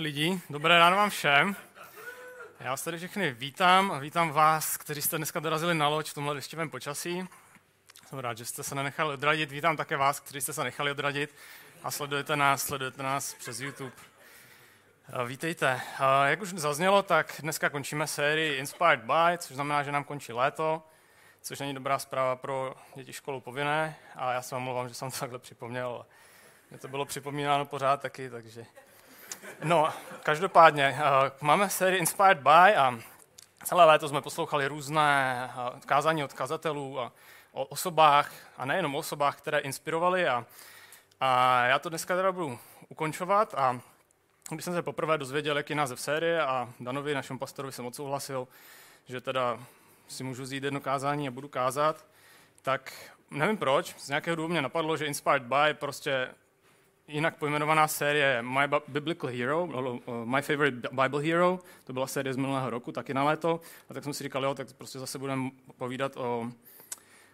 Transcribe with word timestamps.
hodně 0.00 0.08
lidí. 0.08 0.42
Dobré 0.50 0.78
ráno 0.78 0.96
vám 0.96 1.10
všem. 1.10 1.56
Já 2.60 2.70
vás 2.70 2.82
tady 2.82 2.96
všechny 2.96 3.32
vítám 3.32 3.90
a 3.92 3.98
vítám 3.98 4.30
vás, 4.30 4.76
kteří 4.76 5.02
jste 5.02 5.16
dneska 5.16 5.40
dorazili 5.40 5.74
na 5.74 5.88
loď 5.88 6.10
v 6.10 6.14
tomhle 6.14 6.34
deštivém 6.34 6.70
počasí. 6.70 7.28
Jsem 8.06 8.18
rád, 8.18 8.38
že 8.38 8.44
jste 8.44 8.62
se 8.62 8.74
nenechali 8.74 9.14
odradit. 9.14 9.50
Vítám 9.50 9.76
také 9.76 9.96
vás, 9.96 10.20
kteří 10.20 10.40
jste 10.40 10.52
se 10.52 10.64
nechali 10.64 10.90
odradit 10.90 11.34
a 11.82 11.90
sledujete 11.90 12.36
nás, 12.36 12.62
sledujete 12.62 13.02
nás 13.02 13.34
přes 13.34 13.60
YouTube. 13.60 13.92
Vítejte. 15.26 15.80
Jak 16.26 16.42
už 16.42 16.48
zaznělo, 16.48 17.02
tak 17.02 17.34
dneska 17.38 17.70
končíme 17.70 18.06
sérii 18.06 18.58
Inspired 18.58 19.00
by, 19.00 19.38
což 19.38 19.54
znamená, 19.54 19.82
že 19.82 19.92
nám 19.92 20.04
končí 20.04 20.32
léto, 20.32 20.82
což 21.40 21.58
není 21.60 21.74
dobrá 21.74 21.98
zpráva 21.98 22.36
pro 22.36 22.74
děti 22.94 23.12
školu 23.12 23.40
povinné. 23.40 23.96
A 24.16 24.32
já 24.32 24.42
se 24.42 24.54
vám 24.54 24.62
mluvám, 24.62 24.88
že 24.88 24.94
jsem 24.94 25.10
to 25.10 25.18
takhle 25.18 25.38
připomněl. 25.38 26.06
Mě 26.70 26.78
to 26.78 26.88
bylo 26.88 27.04
připomínáno 27.04 27.64
pořád 27.64 28.00
taky, 28.00 28.30
takže 28.30 28.66
No, 29.64 29.88
každopádně, 30.22 30.98
uh, 31.00 31.30
máme 31.40 31.70
sérii 31.70 31.98
Inspired 31.98 32.38
by 32.38 32.76
a 32.76 32.98
celé 33.64 33.84
léto 33.84 34.08
jsme 34.08 34.20
poslouchali 34.20 34.66
různé 34.66 35.50
uh, 35.56 35.80
kázání 35.80 36.24
od 36.24 36.32
kazatelů 36.32 37.00
a 37.00 37.12
o 37.52 37.64
osobách, 37.64 38.32
a 38.56 38.64
nejenom 38.64 38.94
o 38.94 38.98
osobách, 38.98 39.38
které 39.38 39.58
inspirovaly. 39.58 40.28
A, 40.28 40.46
a 41.20 41.64
já 41.64 41.78
to 41.78 41.88
dneska 41.88 42.16
teda 42.16 42.32
budu 42.32 42.58
ukončovat 42.88 43.54
a 43.54 43.80
když 44.50 44.64
jsem 44.64 44.74
se 44.74 44.82
poprvé 44.82 45.18
dozvěděl, 45.18 45.56
jaký 45.56 45.74
název 45.74 46.00
série 46.00 46.42
a 46.42 46.68
Danovi, 46.80 47.14
našemu 47.14 47.38
pastorovi, 47.38 47.72
jsem 47.72 47.86
odsouhlasil, 47.86 48.48
že 49.06 49.20
teda 49.20 49.58
si 50.08 50.24
můžu 50.24 50.42
vzít 50.42 50.64
jedno 50.64 50.80
kázání 50.80 51.28
a 51.28 51.30
budu 51.30 51.48
kázat, 51.48 52.06
tak 52.62 52.92
nevím 53.30 53.56
proč, 53.56 53.94
z 53.98 54.08
nějakého 54.08 54.36
důvodu 54.36 54.52
mě 54.52 54.62
napadlo, 54.62 54.96
že 54.96 55.06
Inspired 55.06 55.42
by 55.42 55.74
prostě 55.74 56.34
jinak 57.10 57.36
pojmenovaná 57.36 57.88
série 57.88 58.42
My 58.42 58.68
Biblical 58.88 59.30
Hero, 59.30 59.68
My 60.24 60.42
Favorite 60.42 60.88
Bible 61.02 61.22
Hero, 61.22 61.58
to 61.84 61.92
byla 61.92 62.06
série 62.06 62.34
z 62.34 62.36
minulého 62.36 62.70
roku, 62.70 62.92
taky 62.92 63.14
na 63.14 63.24
léto. 63.24 63.60
A 63.88 63.94
tak 63.94 64.04
jsem 64.04 64.14
si 64.14 64.24
říkal, 64.24 64.44
jo, 64.44 64.54
tak 64.54 64.72
prostě 64.72 64.98
zase 64.98 65.18
budeme 65.18 65.50
povídat 65.76 66.16
o, 66.16 66.50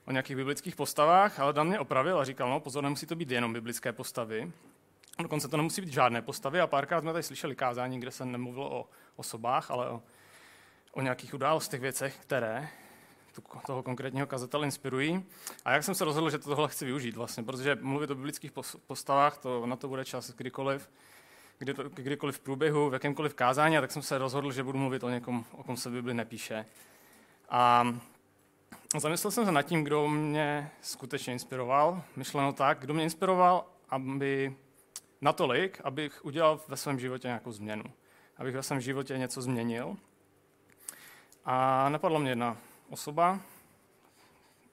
o 0.05 0.13
nějakých 0.13 0.37
biblických 0.37 0.77
postavách, 0.77 1.41
ale 1.41 1.53
Dan 1.53 1.67
mě 1.67 1.79
opravil 1.79 2.19
a 2.19 2.25
říkal, 2.25 2.51
no 2.51 2.61
pozor, 2.61 2.85
nemusí 2.85 3.07
to 3.07 3.17
být 3.17 3.31
jenom 3.31 3.53
biblické 3.53 3.93
postavy. 3.93 4.53
Dokonce 5.23 5.49
to 5.49 5.57
nemusí 5.57 5.81
být 5.81 5.93
žádné 5.93 6.23
postavy 6.23 6.61
a 6.61 6.67
párkrát 6.67 7.01
jsme 7.01 7.13
tady 7.13 7.23
slyšeli 7.23 7.57
kázání, 7.57 8.01
kde 8.01 8.11
se 8.11 8.25
nemluvilo 8.25 8.81
o 8.81 8.89
osobách, 9.17 9.71
ale 9.71 9.91
o, 9.91 10.03
o 10.93 11.03
nějakých 11.03 11.35
událostech, 11.35 11.81
věcech, 11.81 12.17
které 12.21 12.69
toho 13.67 13.83
konkrétního 13.83 14.27
kazatele 14.27 14.67
inspirují. 14.67 15.25
A 15.65 15.73
jak 15.73 15.85
jsem 15.85 15.95
se 15.95 16.05
rozhodl, 16.05 16.31
že 16.31 16.39
tohle 16.39 16.69
chci 16.69 16.85
využít 16.85 17.17
vlastně, 17.17 17.43
protože 17.43 17.79
mluvit 17.81 18.11
o 18.11 18.15
biblických 18.15 18.53
postavách, 18.87 19.39
to, 19.39 19.67
na 19.67 19.77
to 19.77 19.89
bude 19.89 20.05
čas 20.05 20.31
kdykoliv, 20.31 20.91
kdy 21.59 21.75
to, 21.75 21.89
kdykoliv 21.89 22.37
v 22.37 22.41
průběhu, 22.41 22.91
v 22.91 22.93
jakémkoliv 22.93 23.35
kázání, 23.35 23.79
a 23.79 23.81
tak 23.81 23.93
jsem 23.93 24.03
se 24.03 24.19
rozhodl, 24.19 24.53
že 24.53 24.63
budu 24.63 24.79
mluvit 24.79 25.05
o 25.05 25.09
někom, 25.09 25.45
o 25.53 25.63
kom 25.63 25.77
se 25.77 25.91
Bibli 25.91 26.15
nepíše. 26.15 26.67
A 27.49 27.95
zamyslel 28.99 29.31
jsem 29.31 29.45
se 29.45 29.53
nad 29.53 29.63
tím, 29.63 29.85
kdo 29.85 30.09
mě 30.09 30.71
skutečně 30.81 31.33
inspiroval. 31.33 32.03
Myšleno 32.17 32.53
tak, 32.53 32.79
kdo 32.79 32.95
mě 32.95 33.05
inspiroval, 33.05 33.67
aby 33.89 34.57
natolik, 35.21 35.81
abych 35.85 36.25
udělal 36.25 36.61
ve 36.69 36.77
svém 36.77 36.99
životě 36.99 37.29
nějakou 37.29 37.53
změnu. 37.53 37.85
Abych 38.37 38.55
ve 38.55 38.63
svém 38.63 38.81
životě 38.81 39.19
něco 39.19 39.43
změnil. 39.43 39.97
A 41.45 41.89
napadlo 41.89 42.19
mě 42.19 42.31
jedna 42.31 42.57
osoba, 42.91 43.41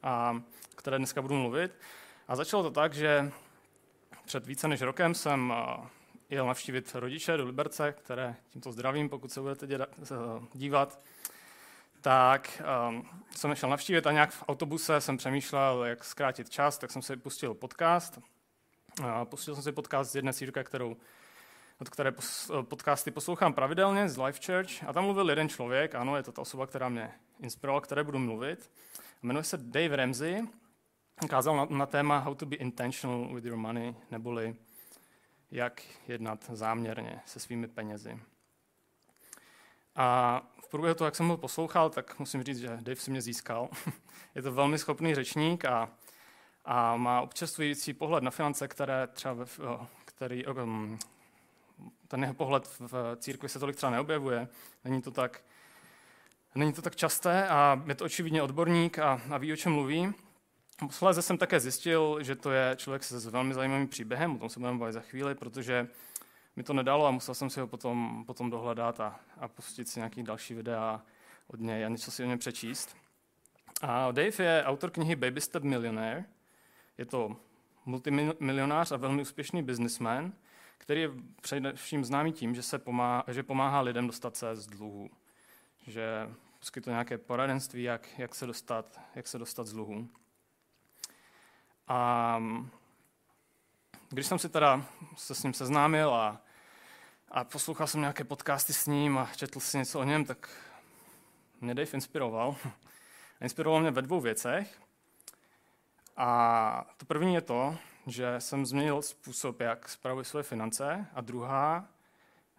a, 0.03 0.41
které 0.75 0.97
dneska 0.97 1.21
budu 1.21 1.35
mluvit. 1.35 1.71
A 2.27 2.35
začalo 2.35 2.63
to 2.63 2.71
tak, 2.71 2.93
že 2.93 3.31
před 4.25 4.45
více 4.45 4.67
než 4.67 4.81
rokem 4.81 5.13
jsem 5.13 5.53
jel 6.29 6.47
navštívit 6.47 6.95
rodiče 6.95 7.37
do 7.37 7.45
Liberce, 7.45 7.91
které 7.91 8.35
tímto 8.49 8.71
zdravím, 8.71 9.09
pokud 9.09 9.31
se 9.31 9.41
budete 9.41 9.67
dívat. 10.53 10.99
Tak 12.01 12.61
um, 12.89 13.09
jsem 13.35 13.55
šel 13.55 13.69
navštívit 13.69 14.07
a 14.07 14.11
nějak 14.11 14.31
v 14.31 14.43
autobuse 14.47 15.01
jsem 15.01 15.17
přemýšlel, 15.17 15.85
jak 15.85 16.03
zkrátit 16.03 16.49
čas, 16.49 16.77
tak 16.77 16.91
jsem 16.91 17.01
si 17.01 17.17
pustil 17.17 17.53
podcast. 17.53 18.19
A 19.03 19.25
pustil 19.25 19.53
jsem 19.53 19.63
si 19.63 19.71
podcast 19.71 20.11
z 20.11 20.15
jedné 20.15 20.33
církve, 20.33 20.63
kterou 20.63 20.97
od 21.81 21.89
které 21.89 22.11
podcasty 22.61 23.11
poslouchám 23.11 23.53
pravidelně 23.53 24.09
z 24.09 24.17
Life 24.17 24.39
Church 24.45 24.83
a 24.87 24.93
tam 24.93 25.03
mluvil 25.03 25.29
jeden 25.29 25.49
člověk, 25.49 25.95
ano, 25.95 26.17
je 26.17 26.23
to 26.23 26.31
ta 26.31 26.41
osoba, 26.41 26.67
která 26.67 26.89
mě 26.89 27.11
inspirovala, 27.43 27.81
které 27.81 28.03
budu 28.03 28.19
mluvit. 28.19 28.71
Jmenuje 29.21 29.43
se 29.43 29.57
Dave 29.57 29.95
Ramsey, 29.95 30.41
kázal 31.29 31.55
na, 31.55 31.65
na 31.65 31.85
téma 31.85 32.17
How 32.17 32.35
to 32.35 32.45
be 32.45 32.55
intentional 32.55 33.33
with 33.35 33.45
your 33.45 33.57
money, 33.57 33.95
neboli 34.11 34.55
jak 35.51 35.81
jednat 36.07 36.49
záměrně 36.53 37.21
se 37.25 37.39
svými 37.39 37.67
penězi. 37.67 38.19
A 39.95 40.41
v 40.63 40.69
průběhu 40.69 40.95
toho, 40.95 41.05
jak 41.05 41.15
jsem 41.15 41.27
ho 41.27 41.37
poslouchal, 41.37 41.89
tak 41.89 42.19
musím 42.19 42.43
říct, 42.43 42.59
že 42.59 42.77
Dave 42.81 42.95
si 42.95 43.11
mě 43.11 43.21
získal. 43.21 43.69
je 44.35 44.41
to 44.41 44.51
velmi 44.51 44.77
schopný 44.77 45.15
řečník 45.15 45.65
a, 45.65 45.91
a 46.65 46.97
má 46.97 47.21
občerstvující 47.21 47.93
pohled 47.93 48.23
na 48.23 48.31
finance, 48.31 48.67
které 48.67 49.07
třeba 49.07 49.33
ve, 49.33 49.45
který, 50.05 50.45
um, 50.45 50.99
ten 52.07 52.21
jeho 52.21 52.33
pohled 52.33 52.67
v 52.79 53.15
církvi 53.17 53.49
se 53.49 53.59
tolik 53.59 53.75
třeba 53.75 53.89
neobjevuje. 53.89 54.47
Není 54.83 55.01
to 55.01 55.11
tak, 55.11 55.43
není 56.55 56.73
to 56.73 56.81
tak 56.81 56.95
časté 56.95 57.47
a 57.47 57.83
je 57.87 57.95
to 57.95 58.05
očividně 58.05 58.41
odborník 58.41 58.99
a, 58.99 59.21
a 59.29 59.37
ví, 59.37 59.53
o 59.53 59.55
čem 59.55 59.71
mluví. 59.71 60.13
Posledně 60.79 61.21
jsem 61.21 61.37
také 61.37 61.59
zjistil, 61.59 62.17
že 62.21 62.35
to 62.35 62.51
je 62.51 62.75
člověk 62.75 63.03
se 63.03 63.19
s 63.19 63.25
velmi 63.25 63.53
zajímavým 63.53 63.87
příběhem, 63.87 64.35
o 64.35 64.39
tom 64.39 64.49
se 64.49 64.59
budeme 64.59 64.79
bavit 64.79 64.93
za 64.93 65.01
chvíli, 65.01 65.35
protože 65.35 65.87
mi 66.55 66.63
to 66.63 66.73
nedalo 66.73 67.05
a 67.05 67.11
musel 67.11 67.35
jsem 67.35 67.49
si 67.49 67.59
ho 67.59 67.67
potom, 67.67 68.23
potom 68.27 68.49
dohledat 68.49 68.99
a, 68.99 69.19
a 69.37 69.47
pustit 69.47 69.89
si 69.89 69.99
nějaký 69.99 70.23
další 70.23 70.53
videa 70.53 71.01
od 71.47 71.59
něj 71.59 71.85
a 71.85 71.89
něco 71.89 72.11
si 72.11 72.23
o 72.23 72.27
něm 72.27 72.39
přečíst. 72.39 72.95
A 73.81 74.11
Dave 74.11 74.43
je 74.43 74.63
autor 74.65 74.89
knihy 74.89 75.15
Baby 75.15 75.41
Step 75.41 75.63
Millionaire. 75.63 76.25
Je 76.97 77.05
to 77.05 77.35
multimilionář 77.85 78.91
a 78.91 78.97
velmi 78.97 79.21
úspěšný 79.21 79.63
businessman, 79.63 80.33
který 80.77 81.01
je 81.01 81.09
především 81.41 82.05
známý 82.05 82.33
tím, 82.33 82.55
že, 82.55 82.61
se 82.61 82.79
pomáhá, 82.79 83.23
že 83.27 83.43
pomáhá 83.43 83.81
lidem 83.81 84.07
dostat 84.07 84.37
se 84.37 84.55
z 84.55 84.67
dluhu. 84.67 85.09
Že 85.87 86.29
poskytuje 86.59 86.91
nějaké 86.91 87.17
poradenství, 87.17 87.83
jak, 87.83 88.19
jak, 88.19 88.35
se 88.35 88.45
dostat, 88.45 89.01
jak 89.15 89.27
se 89.27 89.37
dostat 89.37 89.67
z 89.67 89.73
dluhu. 89.73 90.09
A 91.87 92.39
když 94.09 94.27
jsem 94.27 94.39
si 94.39 94.49
teda 94.49 94.85
se 95.17 95.35
s 95.35 95.43
ním 95.43 95.53
seznámil 95.53 96.15
a, 96.15 96.41
a 97.31 97.43
poslouchal 97.43 97.87
jsem 97.87 98.01
nějaké 98.01 98.23
podcasty 98.23 98.73
s 98.73 98.85
ním 98.85 99.17
a 99.17 99.29
četl 99.35 99.59
si 99.59 99.77
něco 99.77 99.99
o 99.99 100.03
něm, 100.03 100.25
tak 100.25 100.49
mě 101.61 101.75
Dave 101.75 101.91
inspiroval. 101.93 102.55
Inspiroval 103.41 103.81
mě 103.81 103.91
ve 103.91 104.01
dvou 104.01 104.21
věcech. 104.21 104.81
A 106.17 106.85
to 106.97 107.05
první 107.05 107.33
je 107.33 107.41
to, 107.41 107.77
že 108.07 108.35
jsem 108.39 108.65
změnil 108.65 109.01
způsob, 109.01 109.59
jak 109.59 109.89
spravuji 109.89 110.25
své 110.25 110.43
finance. 110.43 111.05
A 111.13 111.21
druhá 111.21 111.87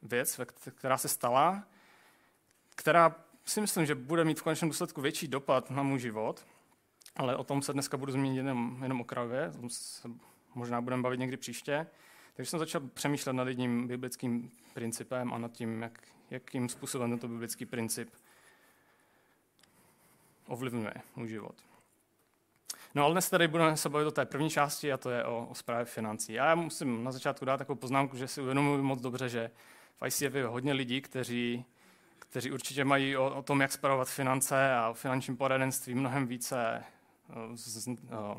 věc, 0.02 0.40
která 0.74 0.98
se 0.98 1.08
stala, 1.08 1.64
která 2.74 3.16
si 3.44 3.60
myslím, 3.60 3.86
že 3.86 3.94
bude 3.94 4.24
mít 4.24 4.40
v 4.40 4.42
konečném 4.42 4.68
důsledku 4.68 5.00
větší 5.00 5.28
dopad 5.28 5.70
na 5.70 5.82
můj 5.82 5.98
život, 5.98 6.46
ale 7.16 7.36
o 7.36 7.44
tom 7.44 7.62
se 7.62 7.72
dneska 7.72 7.96
budu 7.96 8.12
zmínit 8.12 8.36
jenom, 8.36 8.78
jenom 8.82 9.00
okrajově, 9.00 9.48
o 9.48 9.60
tom 9.60 9.70
se 9.70 10.08
možná 10.54 10.80
budeme 10.80 11.02
bavit 11.02 11.20
někdy 11.20 11.36
příště. 11.36 11.86
Takže 12.36 12.50
jsem 12.50 12.58
začal 12.58 12.80
přemýšlet 12.80 13.32
nad 13.32 13.48
jedním 13.48 13.88
biblickým 13.88 14.50
principem 14.74 15.34
a 15.34 15.38
nad 15.38 15.52
tím, 15.52 15.82
jak, 15.82 15.98
jakým 16.30 16.68
způsobem 16.68 17.10
tento 17.10 17.28
biblický 17.28 17.66
princip 17.66 18.10
ovlivňuje 20.46 20.94
můj 21.16 21.28
život. 21.28 21.54
No 22.94 23.04
ale 23.04 23.12
dnes 23.12 23.30
tady 23.30 23.48
budeme 23.48 23.76
se 23.76 23.88
bavit 23.88 24.06
o 24.06 24.10
té 24.10 24.26
první 24.26 24.50
části 24.50 24.92
a 24.92 24.96
to 24.96 25.10
je 25.10 25.24
o, 25.24 25.46
o 25.50 25.54
zprávě 25.54 25.84
financí. 25.84 26.32
Já 26.32 26.54
musím 26.54 27.04
na 27.04 27.12
začátku 27.12 27.44
dát 27.44 27.56
takovou 27.56 27.78
poznámku, 27.78 28.16
že 28.16 28.28
si 28.28 28.40
uvědomuji 28.40 28.82
moc 28.82 29.00
dobře, 29.00 29.28
že 29.28 29.50
v 30.00 30.06
ICF 30.06 30.34
je 30.34 30.46
hodně 30.46 30.72
lidí, 30.72 31.00
kteří, 31.00 31.64
kteří 32.34 32.52
určitě 32.52 32.84
mají 32.84 33.16
o, 33.16 33.34
o 33.34 33.42
tom, 33.42 33.60
jak 33.60 33.72
spravovat 33.72 34.08
finance 34.08 34.74
a 34.74 34.88
o 34.88 34.94
finančním 34.94 35.36
poradenství 35.36 35.94
mnohem 35.94 36.26
více 36.26 36.84
z, 37.54 37.88
o, 37.88 38.36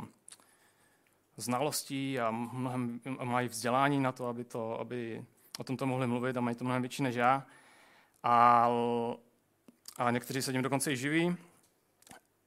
znalostí 1.38 2.20
a 2.20 2.32
mnohem 2.32 3.00
mají 3.24 3.48
vzdělání 3.48 4.00
na 4.00 4.12
to, 4.12 4.28
aby, 4.28 4.44
to, 4.44 4.80
aby 4.80 5.26
o 5.60 5.64
tomto 5.64 5.86
mohli 5.86 6.08
mluvit 6.08 6.38
a 6.38 6.42
mají 6.42 6.56
to 6.56 6.64
mnohem 6.64 6.82
větší 6.82 7.04
než 7.04 7.16
já. 7.16 7.46
A, 8.24 8.70
a 9.98 10.12
někteří 10.12 10.42
se 10.42 10.52
tím 10.52 10.62
dokonce 10.62 10.92
i 10.92 10.98
živí. 10.98 11.38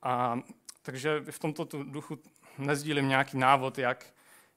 A 0.03 0.41
takže 0.83 1.21
v 1.31 1.39
tomto 1.39 1.65
duchu 1.83 2.19
nezdílím 2.59 3.09
nějaký 3.09 3.39
návod, 3.39 3.79
jak, 3.79 4.07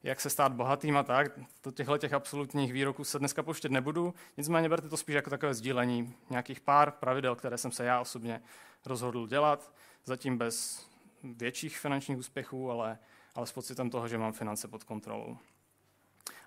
jak 0.04 0.22
se 0.22 0.30
stát 0.30 0.54
bohatým 0.54 0.98
a 0.98 1.04
tak. 1.04 1.32
Do 1.64 1.72
těchto 1.72 1.98
těch 1.98 2.14
absolutních 2.14 2.74
výroků 2.74 3.04
se 3.04 3.20
dneska 3.20 3.44
pouštět 3.44 3.72
nebudu. 3.72 4.14
Nicméně 4.38 4.70
berte 4.70 4.90
to 4.90 4.98
spíš 4.98 5.16
jako 5.16 5.30
takové 5.30 5.54
sdílení 5.54 6.14
nějakých 6.30 6.60
pár 6.60 6.92
pravidel, 6.92 7.36
které 7.36 7.58
jsem 7.58 7.72
se 7.72 7.86
já 7.86 8.00
osobně 8.00 8.42
rozhodl 8.86 9.28
dělat. 9.28 9.74
Zatím 10.06 10.38
bez 10.38 10.88
větších 11.24 11.78
finančních 11.78 12.18
úspěchů, 12.18 12.72
ale, 12.72 12.98
ale 13.36 13.48
s 13.48 13.52
pocitem 13.52 13.90
toho, 13.90 14.08
že 14.08 14.18
mám 14.18 14.34
finance 14.34 14.68
pod 14.68 14.84
kontrolou. 14.84 15.38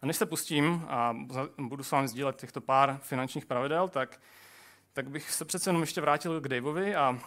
A 0.03 0.07
než 0.07 0.17
se 0.17 0.27
pustím 0.27 0.85
a 0.89 1.17
budu 1.59 1.85
s 1.85 1.91
vámi 1.91 2.09
sdílet 2.09 2.37
těchto 2.37 2.61
pár 2.61 2.99
finančních 3.03 3.47
pravidel, 3.47 3.89
tak, 3.89 4.21
tak 4.93 5.11
bych 5.11 5.31
se 5.31 5.45
přece 5.45 5.71
jenom 5.71 5.83
ještě 5.83 6.01
vrátil 6.01 6.41
k 6.41 6.49
Daveovi 6.49 6.95
a, 6.95 7.19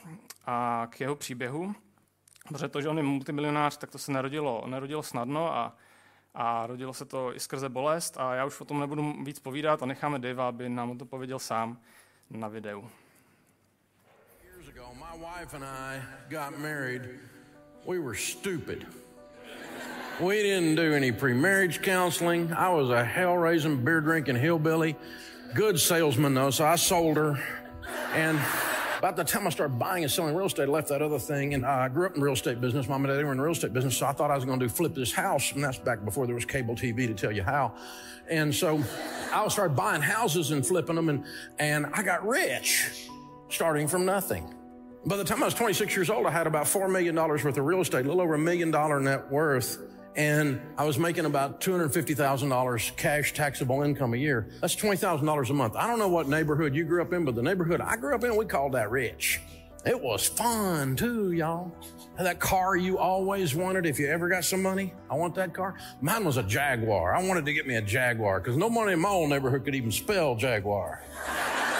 a 0.45 0.87
k 0.89 0.99
jeho 0.99 1.15
příběhu. 1.15 1.75
Protože 2.47 2.67
to, 2.67 2.81
že 2.81 2.89
on 2.89 2.97
je 2.97 3.03
multimilionář, 3.03 3.77
tak 3.77 3.91
to 3.91 3.97
se 3.97 4.11
nerodilo, 4.11 4.63
nerodilo 4.67 5.03
snadno 5.03 5.53
a, 5.53 5.75
a 6.39 6.67
rodilo 6.67 6.93
se 6.93 7.05
to 7.05 7.35
i 7.35 7.39
skrze 7.39 7.69
bolest 7.69 8.17
a 8.17 8.35
já 8.35 8.45
už 8.45 8.61
o 8.61 8.65
tom 8.65 8.79
nebudu 8.79 9.23
víc 9.23 9.39
povídat 9.39 9.83
a 9.83 9.85
necháme 9.85 10.19
Davea, 10.19 10.47
aby 10.47 10.69
nám 10.69 10.97
to 10.97 11.05
pověděl 11.05 11.39
sám 11.39 11.77
na 12.31 12.47
videu. 12.47 12.89
We 17.87 17.99
were 17.99 18.15
stupid. 18.15 18.85
We 20.19 20.43
didn't 20.43 20.75
do 20.75 20.93
any 20.95 21.11
pre-marriage 21.11 21.79
counseling. 21.81 22.51
I 22.51 22.69
was 22.69 22.89
a 22.89 23.03
hell-raising, 23.03 23.77
beer-drinking 23.77 24.35
hillbilly. 24.35 24.95
Good 25.53 25.79
salesman 25.79 26.33
though, 26.33 26.51
so 26.51 26.65
I 26.65 26.77
sold 26.77 27.17
her. 27.17 27.39
And 28.13 28.39
about 28.97 29.15
the 29.15 29.23
time 29.23 29.45
I 29.45 29.49
started 29.49 29.77
buying 29.77 30.03
and 30.03 30.11
selling 30.11 30.35
real 30.35 30.47
estate, 30.47 30.63
I 30.63 30.71
left 30.71 30.89
that 30.89 31.01
other 31.01 31.19
thing. 31.19 31.53
And 31.53 31.65
I 31.65 31.87
grew 31.89 32.05
up 32.05 32.15
in 32.15 32.21
real 32.21 32.33
estate 32.33 32.59
business. 32.59 32.87
Mom 32.87 33.05
and 33.05 33.13
dad 33.13 33.23
were 33.23 33.31
in 33.31 33.39
real 33.39 33.51
estate 33.51 33.73
business, 33.73 33.97
so 33.97 34.07
I 34.07 34.11
thought 34.11 34.31
I 34.31 34.35
was 34.35 34.45
going 34.45 34.59
to 34.59 34.65
do 34.65 34.69
flip 34.69 34.95
this 34.95 35.11
house. 35.11 35.51
And 35.51 35.63
that's 35.63 35.77
back 35.77 36.03
before 36.03 36.25
there 36.25 36.35
was 36.35 36.45
cable 36.45 36.75
TV 36.75 37.07
to 37.07 37.13
tell 37.13 37.31
you 37.31 37.43
how. 37.43 37.73
And 38.29 38.53
so 38.53 38.83
I 39.31 39.47
started 39.47 39.75
buying 39.75 40.01
houses 40.01 40.51
and 40.51 40.65
flipping 40.65 40.95
them, 40.95 41.09
and, 41.09 41.25
and 41.59 41.85
I 41.93 42.03
got 42.03 42.27
rich 42.27 43.07
starting 43.49 43.87
from 43.87 44.05
nothing. 44.05 44.53
By 45.05 45.15
the 45.15 45.23
time 45.23 45.41
I 45.41 45.45
was 45.45 45.53
26 45.53 45.95
years 45.95 46.09
old, 46.09 46.25
I 46.25 46.31
had 46.31 46.47
about 46.47 46.65
$4 46.65 46.91
million 46.91 47.15
worth 47.15 47.45
of 47.45 47.57
real 47.57 47.79
estate, 47.79 48.05
a 48.05 48.07
little 48.09 48.21
over 48.21 48.33
a 48.33 48.39
million 48.39 48.71
dollar 48.71 48.99
net 48.99 49.31
worth 49.31 49.77
and 50.17 50.59
I 50.79 50.83
was 50.83 50.97
making 50.97 51.25
about 51.25 51.61
$250,000 51.61 52.97
cash 52.97 53.33
taxable 53.33 53.83
income 53.83 54.15
a 54.15 54.17
year. 54.17 54.47
That's 54.59 54.75
$20,000 54.75 55.49
a 55.49 55.53
month. 55.53 55.75
I 55.75 55.85
don't 55.85 55.99
know 55.99 56.07
what 56.07 56.27
neighborhood 56.27 56.75
you 56.75 56.83
grew 56.85 57.03
up 57.03 57.13
in, 57.13 57.23
but 57.23 57.35
the 57.35 57.43
neighborhood 57.43 57.81
I 57.81 57.95
grew 57.97 58.15
up 58.15 58.23
in, 58.23 58.35
we 58.35 58.45
called 58.45 58.73
that 58.73 58.89
rich. 58.89 59.39
It 59.85 60.01
was 60.01 60.27
fun 60.27 60.95
too, 60.95 61.31
y'all. 61.31 61.71
That 62.17 62.39
car 62.39 62.75
you 62.75 62.97
always 62.97 63.53
wanted 63.53 63.85
if 63.85 63.99
you 63.99 64.07
ever 64.07 64.27
got 64.27 64.43
some 64.43 64.61
money. 64.63 64.91
I 65.09 65.13
want 65.13 65.35
that 65.35 65.53
car. 65.53 65.75
Mine 66.01 66.25
was 66.25 66.37
a 66.37 66.43
Jaguar. 66.43 67.15
I 67.15 67.25
wanted 67.25 67.45
to 67.45 67.53
get 67.53 67.67
me 67.67 67.75
a 67.75 67.81
Jaguar 67.81 68.39
because 68.39 68.57
nobody 68.57 68.93
in 68.93 68.99
my 68.99 69.09
old 69.09 69.29
neighborhood 69.29 69.63
could 69.63 69.75
even 69.75 69.91
spell 69.91 70.35
Jaguar. 70.35 71.03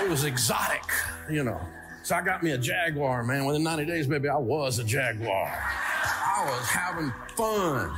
it 0.03 0.09
was 0.09 0.25
exotic, 0.25 0.83
you 1.29 1.43
know. 1.43 1.59
So 2.03 2.15
I 2.15 2.21
got 2.21 2.43
me 2.43 2.51
a 2.51 2.57
Jaguar, 2.57 3.23
man. 3.23 3.45
Within 3.45 3.63
90 3.63 3.85
days, 3.85 4.05
baby, 4.05 4.29
I 4.29 4.37
was 4.37 4.77
a 4.77 4.83
Jaguar. 4.83 5.51
I 5.51 6.45
was 6.47 6.67
having 6.67 7.11
fun. 7.35 7.91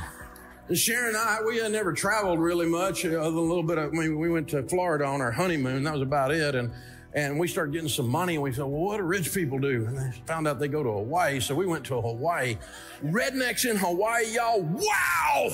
Sharon 0.74 1.08
and 1.08 1.16
I, 1.16 1.38
we 1.44 1.58
had 1.58 1.72
never 1.72 1.92
traveled 1.92 2.38
really 2.38 2.66
much, 2.66 3.04
uh, 3.04 3.08
other 3.10 3.30
than 3.30 3.38
a 3.38 3.40
little 3.40 3.62
bit 3.62 3.78
of, 3.78 3.92
I 3.92 3.96
mean, 3.96 4.18
we 4.18 4.30
went 4.30 4.48
to 4.50 4.62
Florida 4.62 5.04
on 5.04 5.20
our 5.20 5.32
honeymoon. 5.32 5.82
That 5.82 5.92
was 5.92 6.02
about 6.02 6.30
it. 6.32 6.54
And, 6.54 6.70
and 7.12 7.38
we 7.38 7.48
started 7.48 7.72
getting 7.72 7.88
some 7.88 8.08
money 8.08 8.34
and 8.34 8.42
we 8.42 8.52
said, 8.52 8.62
well, 8.62 8.82
what 8.82 8.98
do 8.98 9.02
rich 9.02 9.34
people 9.34 9.58
do? 9.58 9.84
And 9.86 9.96
they 9.96 10.12
found 10.26 10.46
out 10.46 10.60
they 10.60 10.68
go 10.68 10.82
to 10.82 10.90
Hawaii. 10.90 11.40
So 11.40 11.54
we 11.54 11.66
went 11.66 11.84
to 11.86 12.00
Hawaii. 12.00 12.56
Rednecks 13.04 13.68
in 13.68 13.76
Hawaii, 13.76 14.32
y'all. 14.32 14.62
Wow. 14.62 15.50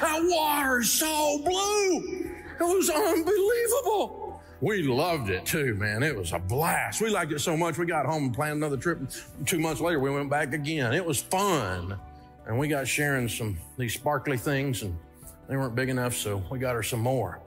That 0.00 0.20
water 0.24 0.80
is 0.80 0.90
so 0.90 1.38
blue. 1.44 2.30
It 2.58 2.64
was 2.64 2.90
unbelievable. 2.90 4.42
We 4.60 4.82
loved 4.82 5.30
it 5.30 5.46
too, 5.46 5.74
man. 5.76 6.02
It 6.02 6.14
was 6.14 6.32
a 6.32 6.38
blast. 6.38 7.00
We 7.00 7.08
liked 7.08 7.32
it 7.32 7.38
so 7.38 7.56
much. 7.56 7.78
We 7.78 7.86
got 7.86 8.04
home 8.04 8.24
and 8.24 8.34
planned 8.34 8.56
another 8.56 8.76
trip. 8.76 8.98
Two 9.46 9.58
months 9.58 9.80
later, 9.80 10.00
we 10.00 10.10
went 10.10 10.28
back 10.28 10.52
again. 10.52 10.92
It 10.92 11.04
was 11.04 11.22
fun. 11.22 11.98
And 12.50 12.58
we 12.58 12.66
got 12.66 12.88
Sharon 12.88 13.28
some 13.28 13.56
these 13.76 13.94
sparkly 13.94 14.36
things, 14.36 14.82
and 14.82 14.98
they 15.48 15.56
weren't 15.56 15.76
big 15.76 15.88
enough, 15.88 16.16
so 16.16 16.42
we 16.50 16.58
got 16.58 16.74
her 16.74 16.82
some 16.82 16.98
more. 16.98 17.38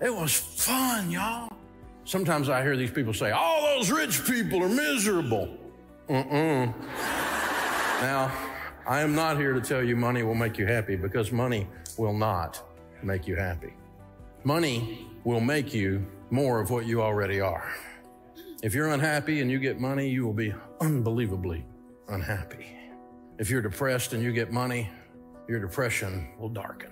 It 0.00 0.14
was 0.14 0.36
fun, 0.36 1.10
y'all. 1.10 1.52
Sometimes 2.04 2.48
I 2.48 2.62
hear 2.62 2.76
these 2.76 2.92
people 2.92 3.12
say, 3.12 3.32
"All 3.32 3.60
those 3.60 3.90
rich 3.90 4.24
people 4.24 4.62
are 4.62 4.68
miserable." 4.68 5.58
Mm-mm. 6.08 6.72
now, 8.02 8.32
I 8.86 9.00
am 9.00 9.16
not 9.16 9.36
here 9.36 9.52
to 9.52 9.60
tell 9.60 9.82
you 9.82 9.96
money 9.96 10.22
will 10.22 10.36
make 10.36 10.56
you 10.58 10.66
happy 10.68 10.94
because 10.94 11.32
money 11.32 11.66
will 11.98 12.16
not 12.16 12.62
make 13.02 13.26
you 13.26 13.34
happy. 13.34 13.72
Money 14.44 15.08
will 15.24 15.40
make 15.40 15.74
you 15.74 16.06
more 16.30 16.60
of 16.60 16.70
what 16.70 16.86
you 16.86 17.02
already 17.02 17.40
are. 17.40 17.68
If 18.62 18.76
you're 18.76 18.90
unhappy 18.90 19.40
and 19.40 19.50
you 19.50 19.58
get 19.58 19.80
money, 19.80 20.08
you 20.08 20.24
will 20.24 20.32
be 20.32 20.54
unbelievably 20.80 21.64
unhappy. 22.06 22.76
If 23.38 23.48
you're 23.48 23.62
depressed 23.62 24.12
and 24.12 24.22
you 24.22 24.30
get 24.30 24.52
money, 24.52 24.90
your 25.48 25.58
depression 25.58 26.28
will 26.38 26.50
darken. 26.50 26.90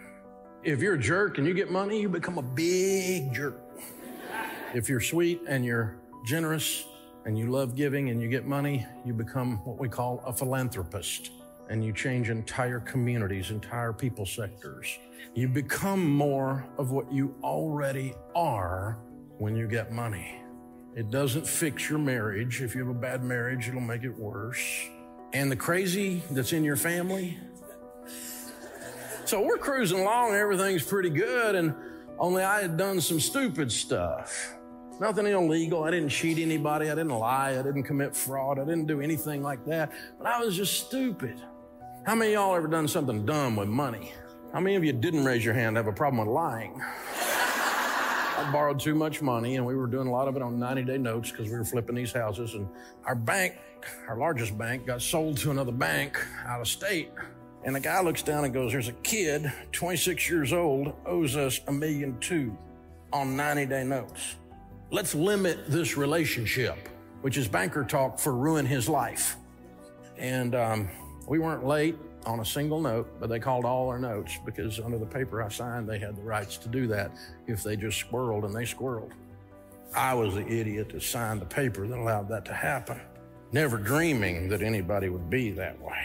If 0.65 0.81
you're 0.81 0.95
a 0.95 0.99
jerk 0.99 1.37
and 1.37 1.47
you 1.47 1.53
get 1.53 1.71
money, 1.71 2.01
you 2.01 2.09
become 2.09 2.39
a 2.39 2.43
big 2.43 3.33
jerk. 3.33 3.61
If 4.75 4.89
you're 4.89 5.01
sweet 5.01 5.43
and 5.47 5.65
you're 5.65 5.97
generous 6.27 6.87
and 7.27 7.39
you 7.39 7.51
love 7.51 7.77
giving 7.77 8.09
and 8.09 8.23
you 8.23 8.29
get 8.29 8.47
money, 8.47 8.87
you 9.05 9.13
become 9.13 9.59
what 9.67 9.79
we 9.79 9.89
call 9.89 10.23
a 10.27 10.33
philanthropist 10.33 11.31
and 11.69 11.85
you 11.85 11.93
change 11.93 12.31
entire 12.31 12.81
communities, 12.81 13.51
entire 13.51 13.93
people 13.93 14.25
sectors. 14.25 14.99
You 15.35 15.47
become 15.47 16.11
more 16.11 16.67
of 16.79 16.91
what 16.91 17.13
you 17.13 17.35
already 17.43 18.15
are 18.35 18.99
when 19.39 19.55
you 19.57 19.69
get 19.69 19.93
money. 19.93 20.41
It 20.97 21.11
doesn't 21.11 21.47
fix 21.47 21.89
your 21.91 21.99
marriage. 21.99 22.63
If 22.63 22.75
you 22.75 22.81
have 22.81 22.97
a 22.97 22.99
bad 22.99 23.23
marriage, 23.23 23.69
it'll 23.69 23.81
make 23.81 24.05
it 24.05 24.19
worse 24.19 24.89
and 25.33 25.51
the 25.51 25.57
crazy 25.57 26.23
that's 26.31 26.53
in 26.53 26.65
your 26.65 26.77
family. 26.77 27.39
So 29.25 29.43
we're 29.43 29.59
cruising 29.59 30.01
along, 30.01 30.35
everything's 30.35 30.83
pretty 30.83 31.11
good, 31.11 31.55
and 31.55 31.75
only 32.19 32.43
I 32.43 32.63
had 32.63 32.77
done 32.77 33.01
some 33.01 33.21
stupid 33.21 33.71
stuff. 33.71 34.55
Nothing 34.99 35.27
illegal. 35.27 35.85
I 35.85 35.91
didn't 35.91 36.11
cheat 36.11 36.39
anybody. 36.39 36.91
I 36.91 36.95
didn't 36.95 37.09
lie. 37.09 37.59
I 37.59 37.63
didn't 37.63 37.85
commit 37.85 38.15
fraud. 38.15 38.59
I 38.59 38.65
didn't 38.65 38.87
do 38.87 39.01
anything 39.01 39.43
like 39.43 39.65
that. 39.65 39.93
But 40.19 40.27
I 40.27 40.39
was 40.45 40.55
just 40.55 40.87
stupid. 40.87 41.41
How 42.05 42.15
many 42.15 42.33
y'all 42.33 42.55
ever 42.55 42.69
done 42.69 42.87
something 42.87 43.25
dumb 43.25 43.57
with 43.57 43.69
money? 43.69 44.13
How 44.53 44.61
many 44.61 44.77
of 44.77 44.85
you 44.85 44.93
didn't 44.93 45.25
raise 45.25 45.43
your 45.43 45.55
hand 45.55 45.77
have 45.77 45.87
a 45.87 45.93
problem 45.93 46.19
with 46.19 46.35
lying? 46.35 46.83
I 46.83 48.51
borrowed 48.53 48.81
too 48.81 48.95
much 48.95 49.23
money 49.23 49.57
and 49.57 49.65
we 49.65 49.75
were 49.75 49.87
doing 49.87 50.09
a 50.09 50.11
lot 50.11 50.29
of 50.29 50.37
it 50.37 50.43
on 50.43 50.59
90 50.59 50.85
day 50.85 50.99
notes 50.99 51.31
because 51.31 51.47
we 51.47 51.57
were 51.57 51.65
flipping 51.65 51.95
these 51.95 52.13
houses 52.13 52.55
and 52.55 52.69
our 53.05 53.15
bank, 53.15 53.55
our 54.09 54.17
largest 54.17 54.57
bank 54.57 54.87
got 54.87 55.03
sold 55.03 55.37
to 55.39 55.51
another 55.51 55.73
bank 55.73 56.19
out 56.47 56.61
of 56.61 56.69
state. 56.69 57.11
And 57.65 57.75
the 57.75 57.81
guy 57.81 58.01
looks 58.01 58.23
down 58.23 58.45
and 58.45 58.55
goes, 58.55 58.73
there's 58.73 58.89
a 58.89 58.93
kid, 58.93 59.53
26 59.73 60.31
years 60.31 60.53
old, 60.53 60.95
owes 61.05 61.37
us 61.37 61.61
a 61.69 61.73
million 61.73 62.19
two 62.21 62.57
on 63.13 63.37
90 63.37 63.67
day 63.67 63.85
notes. 63.85 64.37
Let's 64.91 65.15
limit 65.15 65.71
this 65.71 65.97
relationship, 65.97 66.89
which 67.21 67.37
is 67.37 67.49
banker 67.49 67.85
talk 67.85 68.19
for 68.19 68.35
ruin 68.35 68.67
his 68.67 68.89
life. 68.89 69.37
And 70.17 70.55
um, 70.55 70.89
we 71.29 71.39
weren't 71.39 71.65
late 71.65 71.97
on 72.27 72.41
a 72.41 72.45
single 72.45 72.81
note, 72.81 73.09
but 73.19 73.29
they 73.29 73.39
called 73.39 73.65
all 73.65 73.89
our 73.89 73.99
notes 73.99 74.39
because 74.45 74.81
under 74.81 74.99
the 74.99 75.07
paper 75.07 75.43
I 75.43 75.49
signed, 75.49 75.89
they 75.89 75.99
had 75.99 76.17
the 76.17 76.23
rights 76.23 76.57
to 76.59 76.69
do 76.69 76.87
that 76.89 77.13
if 77.47 77.63
they 77.63 77.77
just 77.77 78.05
squirreled 78.05 78.45
and 78.45 78.55
they 78.55 78.65
squirreled. 78.65 79.13
I 79.95 80.15
was 80.15 80.35
the 80.35 80.47
idiot 80.47 80.91
that 80.91 81.03
signed 81.03 81.41
the 81.41 81.47
paper 81.47 81.87
that 81.87 81.99
allowed 81.99 82.29
that 82.29 82.45
to 82.47 82.55
happen, 82.55 83.01
never 83.53 83.77
dreaming 83.77 84.49
that 84.49 84.63
anybody 84.63 85.09
would 85.09 85.29
be 85.29 85.51
that 85.51 85.81
way. 85.81 85.99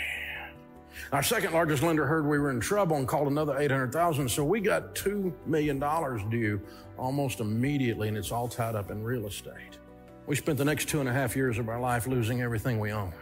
Our 1.12 1.24
second 1.24 1.54
largest 1.54 1.84
lender 1.84 2.06
heard 2.06 2.26
we 2.26 2.40
were 2.40 2.50
in 2.50 2.60
trouble 2.60 2.98
and 2.98 3.08
called 3.08 3.28
another 3.28 3.58
800,000. 3.58 4.28
So 4.28 4.44
we 4.44 4.60
got 4.60 4.96
$2 4.96 5.32
million 5.46 5.80
due 6.30 6.62
almost 6.98 7.40
immediately, 7.40 8.08
and 8.08 8.18
it's 8.18 8.32
all 8.32 8.48
tied 8.48 8.76
up 8.76 8.92
in 8.92 9.04
real 9.04 9.28
estate. 9.28 9.78
We 10.28 10.36
spent 10.36 10.58
the 10.58 10.66
next 10.66 10.90
two 10.90 11.02
and 11.02 11.10
a 11.10 11.14
half 11.14 11.36
years 11.36 11.60
of 11.60 11.70
our 11.70 11.80
life 11.80 12.08
losing 12.08 12.42
everything 12.42 12.80
we 12.80 12.92
owned. 12.92 13.14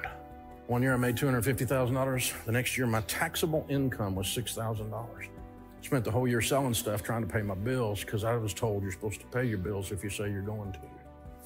One 0.68 0.82
year 0.82 0.94
I 0.94 0.98
made 0.98 1.18
$250,000. 1.18 2.46
The 2.46 2.52
next 2.52 2.78
year 2.78 2.88
my 2.88 3.02
taxable 3.02 3.66
income 3.68 4.16
was 4.16 4.28
$6,000. 4.28 5.28
Spent 5.82 6.06
the 6.06 6.12
whole 6.12 6.28
year 6.28 6.42
selling 6.42 6.74
stuff 6.74 7.04
trying 7.04 7.22
to 7.22 7.28
pay 7.28 7.42
my 7.42 7.56
bills 7.56 8.06
because 8.06 8.24
I 8.24 8.38
was 8.38 8.54
told 8.54 8.84
you're 8.84 8.94
supposed 8.94 9.20
to 9.20 9.28
pay 9.28 9.44
your 9.44 9.58
bills 9.58 9.92
if 9.92 10.02
you 10.02 10.10
say 10.10 10.32
you're 10.32 10.42
going 10.42 10.72
to. 10.72 10.80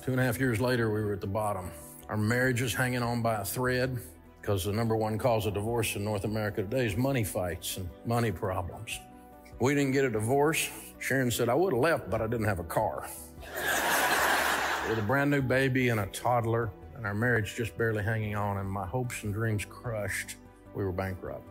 Two 0.05 0.11
and 0.11 0.21
a 0.21 0.23
half 0.23 0.39
years 0.39 0.61
later, 0.61 0.93
we 0.93 1.03
were 1.03 1.13
at 1.13 1.21
the 1.21 1.27
bottom. 1.27 1.71
Our 2.09 2.17
marriage 2.17 2.61
is 2.61 2.73
hanging 2.73 3.03
on 3.03 3.21
by 3.21 3.41
a 3.41 3.45
thread 3.45 3.97
because 4.39 4.63
the 4.63 4.71
number 4.71 4.95
one 4.95 5.17
cause 5.17 5.45
of 5.45 5.53
divorce 5.53 5.97
in 5.97 6.05
North 6.05 6.23
America 6.23 6.61
today 6.61 6.85
is 6.85 6.95
money 6.95 7.25
fights 7.25 7.75
and 7.75 7.89
money 8.05 8.31
problems. 8.31 9.01
We 9.59 9.75
didn't 9.75 9.91
get 9.91 10.05
a 10.05 10.09
divorce. 10.09 10.69
Sharon 10.99 11.29
said, 11.29 11.49
I 11.49 11.53
would 11.53 11.73
have 11.73 11.81
left, 11.81 12.09
but 12.09 12.21
I 12.21 12.27
didn't 12.27 12.45
have 12.45 12.59
a 12.59 12.63
car. 12.63 13.09
With 14.89 14.99
a 14.99 15.01
brand 15.05 15.31
new 15.31 15.41
baby 15.41 15.89
and 15.89 15.99
a 15.99 16.05
toddler, 16.07 16.71
and 16.95 17.05
our 17.05 17.13
marriage 17.13 17.55
just 17.55 17.77
barely 17.77 18.03
hanging 18.03 18.35
on, 18.35 18.57
and 18.57 18.71
my 18.71 18.85
hopes 18.85 19.23
and 19.23 19.33
dreams 19.33 19.65
crushed. 19.65 20.35
We 20.73 20.85
were 20.85 20.93
bankrupt. 20.93 21.45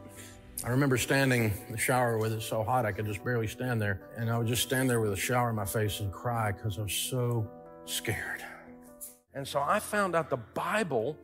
I 0.65 0.71
remember 0.71 0.97
standing 0.97 1.53
in 1.67 1.73
the 1.73 1.79
shower 1.79 2.17
with 2.17 2.33
it 2.33 2.41
so 2.41 2.65
hot 2.65 2.87
I 2.87 2.93
could 2.93 3.05
just 3.05 3.23
barely 3.23 3.47
stand 3.47 3.83
there, 3.83 4.01
and 4.17 4.31
I 4.31 4.39
would 4.39 4.47
just 4.47 4.63
stand 4.63 4.89
there 4.89 5.01
with 5.01 5.13
a 5.13 5.17
shower 5.17 5.51
in 5.51 5.57
my 5.57 5.67
face 5.67 6.01
and 6.01 6.11
cry 6.11 6.53
because 6.53 6.79
I 6.79 6.83
was 6.83 6.95
so 6.95 7.47
scared. 7.85 8.43
And 9.37 9.47
so 9.47 9.63
I 9.65 9.79
found 9.79 10.17
out 10.17 10.31
the 10.31 10.39
Bible 10.39 11.17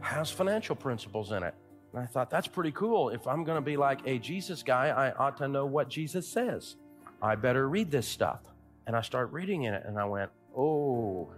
has 0.00 0.30
financial 0.30 0.74
principles 0.74 1.32
in 1.32 1.42
it. 1.42 1.54
And 1.92 2.02
I 2.02 2.06
thought, 2.06 2.30
that's 2.30 2.48
pretty 2.48 2.72
cool. 2.72 3.10
If 3.10 3.28
I'm 3.28 3.44
going 3.44 3.56
to 3.56 3.62
be 3.62 3.76
like 3.76 4.00
a 4.06 4.18
Jesus 4.18 4.62
guy, 4.62 4.88
I 4.88 5.12
ought 5.12 5.36
to 5.36 5.48
know 5.48 5.66
what 5.66 5.90
Jesus 5.90 6.26
says. 6.26 6.76
I 7.20 7.34
better 7.34 7.68
read 7.68 7.90
this 7.90 8.08
stuff. 8.08 8.40
And 8.86 8.96
I 8.96 9.02
start 9.02 9.30
reading 9.32 9.64
in 9.64 9.74
it, 9.74 9.84
and 9.86 9.98
I 9.98 10.06
went, 10.06 10.30
oh, 10.56 11.30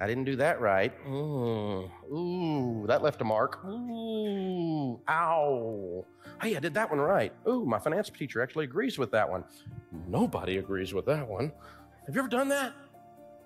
I 0.00 0.06
didn't 0.06 0.24
do 0.24 0.34
that 0.36 0.60
right. 0.60 0.92
Mm, 1.06 1.90
ooh, 2.10 2.86
that 2.88 3.02
left 3.02 3.20
a 3.20 3.24
mark. 3.24 3.64
Ooh, 3.66 4.98
ow. 5.08 6.06
Hey, 6.40 6.56
I 6.56 6.58
did 6.58 6.74
that 6.74 6.90
one 6.90 6.98
right. 6.98 7.32
Ooh, 7.46 7.64
my 7.64 7.78
finance 7.78 8.10
teacher 8.10 8.42
actually 8.42 8.64
agrees 8.64 8.98
with 8.98 9.10
that 9.12 9.28
one. 9.28 9.44
Nobody 10.08 10.56
agrees 10.56 10.94
with 10.94 11.04
that 11.06 11.28
one. 11.28 11.52
Have 12.06 12.14
you 12.14 12.20
ever 12.22 12.28
done 12.28 12.48
that? 12.48 12.72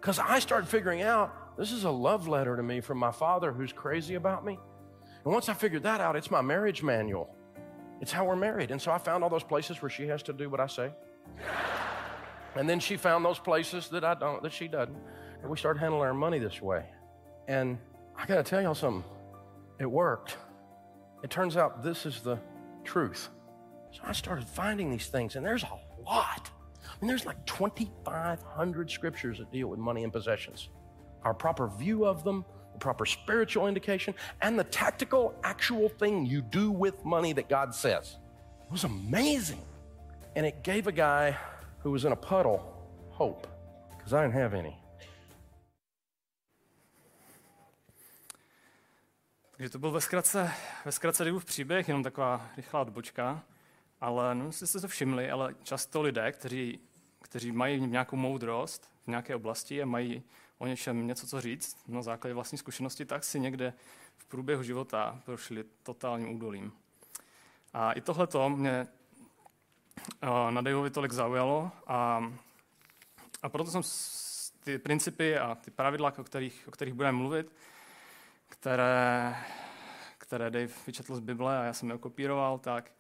Because 0.01 0.19
I 0.19 0.39
started 0.39 0.69
figuring 0.69 1.03
out 1.03 1.48
this 1.59 1.73
is 1.73 1.85
a 1.85 1.91
love 1.91 2.29
letter 2.29 2.57
to 2.57 2.63
me 2.63 2.81
from 2.81 2.99
my 2.99 3.11
father 3.11 3.53
who's 3.53 3.73
crazy 3.73 4.15
about 4.15 4.45
me. 4.45 4.59
And 5.25 5.33
once 5.33 5.49
I 5.49 5.55
figured 5.55 5.83
that 5.83 6.01
out, 6.01 6.15
it's 6.15 6.31
my 6.31 6.41
marriage 6.41 6.83
manual. 6.83 7.35
It's 8.01 8.13
how 8.13 8.25
we're 8.25 8.37
married. 8.37 8.71
And 8.71 8.81
so 8.81 8.93
I 8.93 8.99
found 8.99 9.25
all 9.25 9.31
those 9.31 9.43
places 9.43 9.83
where 9.83 9.91
she 9.91 10.07
has 10.07 10.23
to 10.25 10.33
do 10.33 10.49
what 10.49 10.61
I 10.61 10.69
say. 10.69 10.93
And 12.55 12.69
then 12.69 12.79
she 12.81 12.97
found 12.97 13.25
those 13.25 13.39
places 13.39 13.89
that 13.89 14.05
I 14.05 14.15
don't, 14.15 14.43
that 14.43 14.53
she 14.53 14.69
doesn't. 14.69 14.97
And 15.43 15.51
we 15.51 15.57
started 15.57 15.81
handling 15.81 16.03
our 16.03 16.15
money 16.15 16.39
this 16.39 16.63
way. 16.63 16.85
And 17.49 17.79
I 18.17 18.27
got 18.27 18.37
to 18.37 18.43
tell 18.43 18.63
y'all 18.63 18.75
something. 18.75 19.05
It 19.81 19.87
worked. 19.87 20.37
It 21.23 21.31
turns 21.31 21.57
out 21.57 21.83
this 21.83 22.07
is 22.07 22.21
the 22.21 22.39
truth. 22.85 23.29
So 23.91 24.03
I 24.05 24.13
started 24.13 24.47
finding 24.47 24.91
these 24.91 25.07
things, 25.07 25.37
and 25.37 25.45
there's 25.45 25.65
a 25.65 26.03
lot. 26.05 26.51
I 26.85 27.01
mean, 27.01 27.09
there's 27.09 27.27
like 27.27 27.45
2,500 27.47 28.91
scriptures 28.91 29.39
that 29.39 29.51
deal 29.51 29.69
with 29.69 29.79
money 29.79 30.05
and 30.05 30.13
possessions. 30.13 30.69
Our 31.25 31.35
proper 31.35 31.69
view 31.79 32.05
of 32.07 32.23
them, 32.25 32.45
the 32.73 32.79
proper 32.79 33.07
spiritual 33.07 33.67
indication, 33.69 34.15
and 34.41 34.59
the 34.59 34.65
tactical, 34.65 35.35
actual 35.43 35.89
thing 35.89 36.27
you 36.27 36.43
do 36.43 36.71
with 36.71 37.05
money 37.05 37.35
that 37.35 37.49
God 37.49 37.75
says. 37.75 38.19
It 38.67 38.71
was 38.71 38.85
amazing. 38.85 39.63
And 40.37 40.47
it 40.47 40.63
gave 40.63 40.87
a 40.87 40.93
guy 40.93 41.37
who 41.85 41.91
was 41.91 42.05
in 42.05 42.13
a 42.13 42.17
puddle 42.17 42.61
hope, 43.11 43.47
because 43.97 44.13
I 44.13 44.23
didn't 44.23 44.43
have 44.43 44.59
any. 44.59 44.77
Takže 49.57 49.71
to 49.71 49.79
byl 49.79 49.91
ve 49.91 50.01
zkratce, 50.01 50.53
ve 50.85 50.93
zkratce 50.93 51.25
Divův 51.25 51.45
příběh, 51.45 51.89
jenom 51.89 52.03
taková 52.03 52.47
rychlá 52.57 52.81
odbočka. 52.81 53.43
Ale 54.01 54.35
no, 54.35 54.53
jste 54.53 54.67
se 54.67 54.89
všimli, 54.89 55.31
ale 55.31 55.55
často 55.63 56.03
lidé, 56.03 56.33
kteří, 56.33 56.81
kteří 57.23 57.53
mají 57.53 57.87
nějakou 57.87 58.17
moudrost 58.17 58.91
v 59.05 59.07
nějaké 59.07 59.35
oblasti 59.35 59.83
a 59.83 59.87
mají 59.87 60.23
o 60.59 60.67
něčem 60.67 61.07
něco 61.07 61.27
co 61.27 61.41
říct 61.41 61.89
na 61.89 62.03
základě 62.03 62.35
vlastní 62.35 62.59
zkušenosti, 62.59 63.05
tak 63.05 63.25
si 63.25 63.41
někde 63.41 63.73
v 64.17 64.25
průběhu 64.25 64.63
života 64.63 65.21
prošli 65.25 65.65
totálním 65.83 66.31
údolím. 66.31 66.73
A 67.73 67.93
i 67.93 68.01
tohle 68.01 68.29
mě 68.57 68.87
uh, 70.23 70.51
na 70.51 70.61
Daveovi 70.61 70.91
tolik 70.91 71.13
zaujalo 71.13 71.71
a, 71.87 72.33
a 73.43 73.49
proto 73.49 73.71
jsem 73.71 73.83
ty 74.65 74.79
principy 74.79 75.39
a 75.39 75.55
ty 75.55 75.71
pravidla, 75.71 76.13
o 76.19 76.25
kterých, 76.25 76.69
o 76.69 76.71
kterých 76.71 76.95
budeme 76.95 77.19
mluvit, 77.19 77.53
které, 78.49 79.37
které 80.19 80.51
Dave 80.51 80.73
vyčetl 80.87 81.17
z 81.17 81.21
Bible 81.21 81.59
a 81.59 81.65
já 81.65 81.73
jsem 81.73 81.91
je 81.91 81.99
kopíroval, 81.99 82.59
tak, 82.59 82.93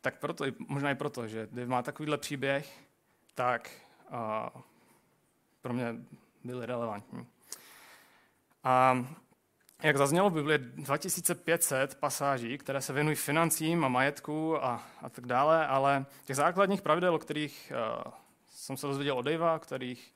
tak 0.00 0.18
proto, 0.18 0.44
možná 0.58 0.90
i 0.90 0.94
proto, 0.94 1.28
že 1.28 1.48
Dave 1.52 1.66
má 1.66 1.82
takovýhle 1.82 2.18
příběh, 2.18 2.80
tak 3.34 3.70
uh, 4.10 4.62
pro 5.60 5.72
mě 5.72 5.94
byly 6.46 6.66
relevantní. 6.66 7.26
A 8.64 9.04
jak 9.82 9.96
zaznělo 9.96 10.30
v 10.30 10.34
Biblii 10.34 10.58
2500 10.58 11.94
pasáží, 11.94 12.58
které 12.58 12.80
se 12.80 12.92
věnují 12.92 13.16
financím 13.16 13.84
a 13.84 13.88
majetku 13.88 14.64
a, 14.64 14.82
a 15.02 15.08
tak 15.08 15.26
dále, 15.26 15.66
ale 15.66 16.06
těch 16.24 16.36
základních 16.36 16.82
pravidel, 16.82 17.14
o 17.14 17.18
kterých 17.18 17.72
uh, 18.06 18.12
jsem 18.50 18.76
se 18.76 18.86
dozvěděl 18.86 19.18
od 19.18 19.22
Davea, 19.22 19.54
o 19.54 19.58
kterých 19.58 20.14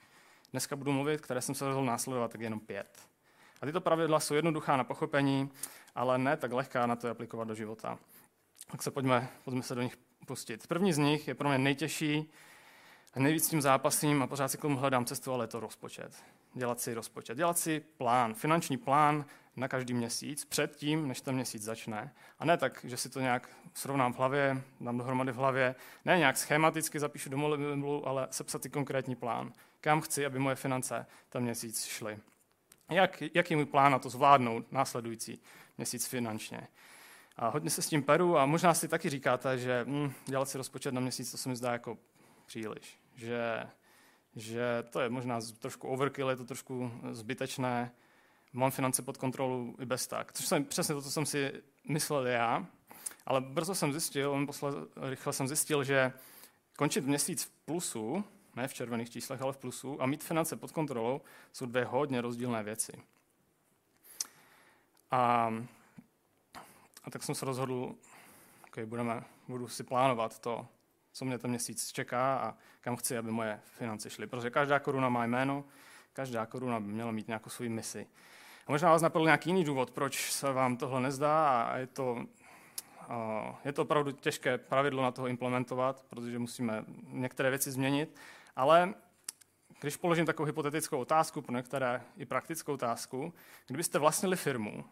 dneska 0.50 0.76
budu 0.76 0.92
mluvit, 0.92 1.20
které 1.20 1.40
jsem 1.40 1.54
se 1.54 1.64
rozhodl 1.64 1.86
následovat, 1.86 2.32
tak 2.32 2.40
jenom 2.40 2.60
pět. 2.60 2.98
A 3.62 3.66
tyto 3.66 3.80
pravidla 3.80 4.20
jsou 4.20 4.34
jednoduchá 4.34 4.76
na 4.76 4.84
pochopení, 4.84 5.50
ale 5.94 6.18
ne 6.18 6.36
tak 6.36 6.52
lehká 6.52 6.86
na 6.86 6.96
to 6.96 7.08
aplikovat 7.08 7.48
do 7.48 7.54
života. 7.54 7.98
Tak 8.70 8.82
se 8.82 8.90
pojďme, 8.90 9.28
pojďme 9.44 9.62
se 9.62 9.74
do 9.74 9.82
nich 9.82 9.96
pustit. 10.26 10.66
První 10.66 10.92
z 10.92 10.98
nich 10.98 11.28
je 11.28 11.34
pro 11.34 11.48
mě 11.48 11.58
nejtěžší 11.58 12.30
a 13.14 13.20
nejvíc 13.20 13.48
tím 13.48 13.62
zápasím 13.62 14.22
a 14.22 14.26
pořád 14.26 14.48
si 14.48 14.58
k 14.58 14.60
tomu 14.60 14.76
hledám 14.76 15.04
cestu, 15.04 15.32
ale 15.32 15.44
je 15.44 15.48
to 15.48 15.60
rozpočet. 15.60 16.24
Dělat 16.54 16.80
si 16.80 16.94
rozpočet. 16.94 17.36
Dělat 17.36 17.58
si 17.58 17.80
plán, 17.80 18.34
finanční 18.34 18.76
plán 18.76 19.24
na 19.56 19.68
každý 19.68 19.94
měsíc, 19.94 20.44
před 20.44 20.76
tím, 20.76 21.08
než 21.08 21.20
ten 21.20 21.34
měsíc 21.34 21.62
začne. 21.62 22.14
A 22.38 22.44
ne 22.44 22.56
tak, 22.56 22.84
že 22.84 22.96
si 22.96 23.08
to 23.08 23.20
nějak 23.20 23.48
srovnám 23.74 24.12
v 24.12 24.16
hlavě, 24.16 24.62
dám 24.80 24.98
dohromady 24.98 25.32
v 25.32 25.36
hlavě, 25.36 25.74
ne 26.04 26.18
nějak 26.18 26.36
schematicky 26.36 27.00
zapíšu 27.00 27.30
do 27.30 27.36
mobilu, 27.36 28.08
ale 28.08 28.28
sepsat 28.30 28.62
si 28.62 28.70
konkrétní 28.70 29.16
plán. 29.16 29.52
Kam 29.80 30.00
chci, 30.00 30.26
aby 30.26 30.38
moje 30.38 30.56
finance 30.56 31.06
ten 31.28 31.42
měsíc 31.42 31.84
šly. 31.84 32.18
Jak, 32.90 33.22
jaký 33.34 33.52
je 33.52 33.56
můj 33.56 33.66
plán 33.66 33.92
na 33.92 33.98
to 33.98 34.10
zvládnout 34.10 34.72
následující 34.72 35.42
měsíc 35.78 36.06
finančně. 36.06 36.68
A 37.36 37.48
hodně 37.48 37.70
se 37.70 37.82
s 37.82 37.88
tím 37.88 38.02
peru 38.02 38.38
a 38.38 38.46
možná 38.46 38.74
si 38.74 38.88
taky 38.88 39.10
říkáte, 39.10 39.58
že 39.58 39.84
hm, 39.88 40.12
dělat 40.26 40.48
si 40.48 40.58
rozpočet 40.58 40.94
na 40.94 41.00
měsíc, 41.00 41.30
to 41.30 41.36
se 41.36 41.48
mi 41.48 41.56
zdá 41.56 41.72
jako 41.72 41.98
příliš. 42.50 42.98
Že, 43.14 43.66
že 44.36 44.84
to 44.90 45.00
je 45.00 45.08
možná 45.08 45.40
trošku 45.58 45.88
overkill, 45.88 46.30
je 46.30 46.36
to 46.36 46.44
trošku 46.44 46.92
zbytečné, 47.10 47.92
mám 48.52 48.70
finance 48.70 49.02
pod 49.02 49.16
kontrolou 49.16 49.76
i 49.80 49.86
bez 49.86 50.06
tak. 50.06 50.32
Což 50.32 50.46
jsem 50.46 50.64
přesně 50.64 50.94
to, 50.94 51.02
co 51.02 51.10
jsem 51.10 51.26
si 51.26 51.62
myslel 51.88 52.26
já, 52.26 52.66
ale 53.26 53.40
brzo 53.40 53.74
jsem 53.74 53.92
zjistil, 53.92 54.46
posle, 54.46 54.72
rychle 54.96 55.32
jsem 55.32 55.48
zjistil, 55.48 55.84
že 55.84 56.12
končit 56.76 57.04
měsíc 57.04 57.44
v 57.44 57.50
plusu, 57.50 58.24
ne 58.56 58.68
v 58.68 58.74
červených 58.74 59.10
číslech, 59.10 59.42
ale 59.42 59.52
v 59.52 59.58
plusu, 59.58 60.02
a 60.02 60.06
mít 60.06 60.24
finance 60.24 60.56
pod 60.56 60.72
kontrolou 60.72 61.20
jsou 61.52 61.66
dvě 61.66 61.84
hodně 61.84 62.20
rozdílné 62.20 62.62
věci. 62.62 62.92
A, 65.10 65.54
a 67.04 67.10
tak 67.10 67.22
jsem 67.22 67.34
se 67.34 67.46
rozhodl, 67.46 67.94
okay, 68.68 68.86
budeme, 68.86 69.24
budu 69.48 69.68
si 69.68 69.84
plánovat 69.84 70.38
to, 70.38 70.68
co 71.12 71.24
mě 71.24 71.38
ten 71.38 71.50
měsíc 71.50 71.92
čeká 71.92 72.36
a 72.36 72.54
kam 72.80 72.96
chci, 72.96 73.18
aby 73.18 73.30
moje 73.30 73.60
finance 73.64 74.10
šly. 74.10 74.26
Protože 74.26 74.50
každá 74.50 74.78
koruna 74.78 75.08
má 75.08 75.24
jméno, 75.24 75.64
každá 76.12 76.46
koruna 76.46 76.80
by 76.80 76.86
měla 76.86 77.10
mít 77.10 77.28
nějakou 77.28 77.50
svou 77.50 77.68
misi. 77.68 78.06
A 78.66 78.72
možná 78.72 78.90
vás 78.90 79.02
napadl 79.02 79.24
nějaký 79.24 79.50
jiný 79.50 79.64
důvod, 79.64 79.90
proč 79.90 80.32
se 80.32 80.52
vám 80.52 80.76
tohle 80.76 81.00
nezdá 81.00 81.62
a 81.62 81.76
je 81.76 81.86
to, 81.86 82.26
je 83.64 83.72
to 83.72 83.82
opravdu 83.82 84.12
těžké 84.12 84.58
pravidlo 84.58 85.02
na 85.02 85.10
toho 85.10 85.28
implementovat, 85.28 86.04
protože 86.08 86.38
musíme 86.38 86.84
některé 87.02 87.50
věci 87.50 87.70
změnit, 87.70 88.16
ale 88.56 88.94
když 89.80 89.96
položím 89.96 90.26
takovou 90.26 90.46
hypotetickou 90.46 90.98
otázku, 90.98 91.42
pro 91.42 91.56
některé 91.56 92.02
i 92.16 92.26
praktickou 92.26 92.72
otázku, 92.72 93.34
kdybyste 93.66 93.98
vlastnili 93.98 94.36
firmu, 94.36 94.84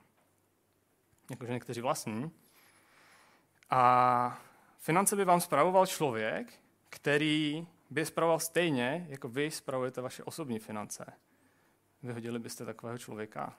jakože 1.30 1.52
někteří 1.52 1.80
vlastní, 1.80 2.30
a 3.70 4.38
finance 4.78 5.16
by 5.16 5.24
vám 5.24 5.40
spravoval 5.40 5.86
člověk, 5.86 6.52
který 6.90 7.66
by 7.90 8.06
spravoval 8.06 8.40
stejně, 8.40 9.06
jako 9.08 9.28
vy 9.28 9.50
spravujete 9.50 10.00
vaše 10.00 10.24
osobní 10.24 10.58
finance. 10.58 11.12
Vyhodili 12.02 12.38
byste 12.38 12.64
takového 12.64 12.98
člověka. 12.98 13.56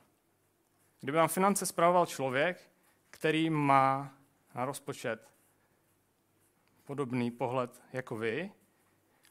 Kdyby 1.00 1.18
vám 1.18 1.28
finance 1.28 1.66
spravoval 1.66 2.06
člověk, 2.06 2.70
který 3.10 3.50
má 3.50 4.14
na 4.56 4.66
rozpočet 4.66 5.30
podobný 6.86 7.32
pohled 7.32 7.82
jako 7.94 8.16
vy, 8.16 8.52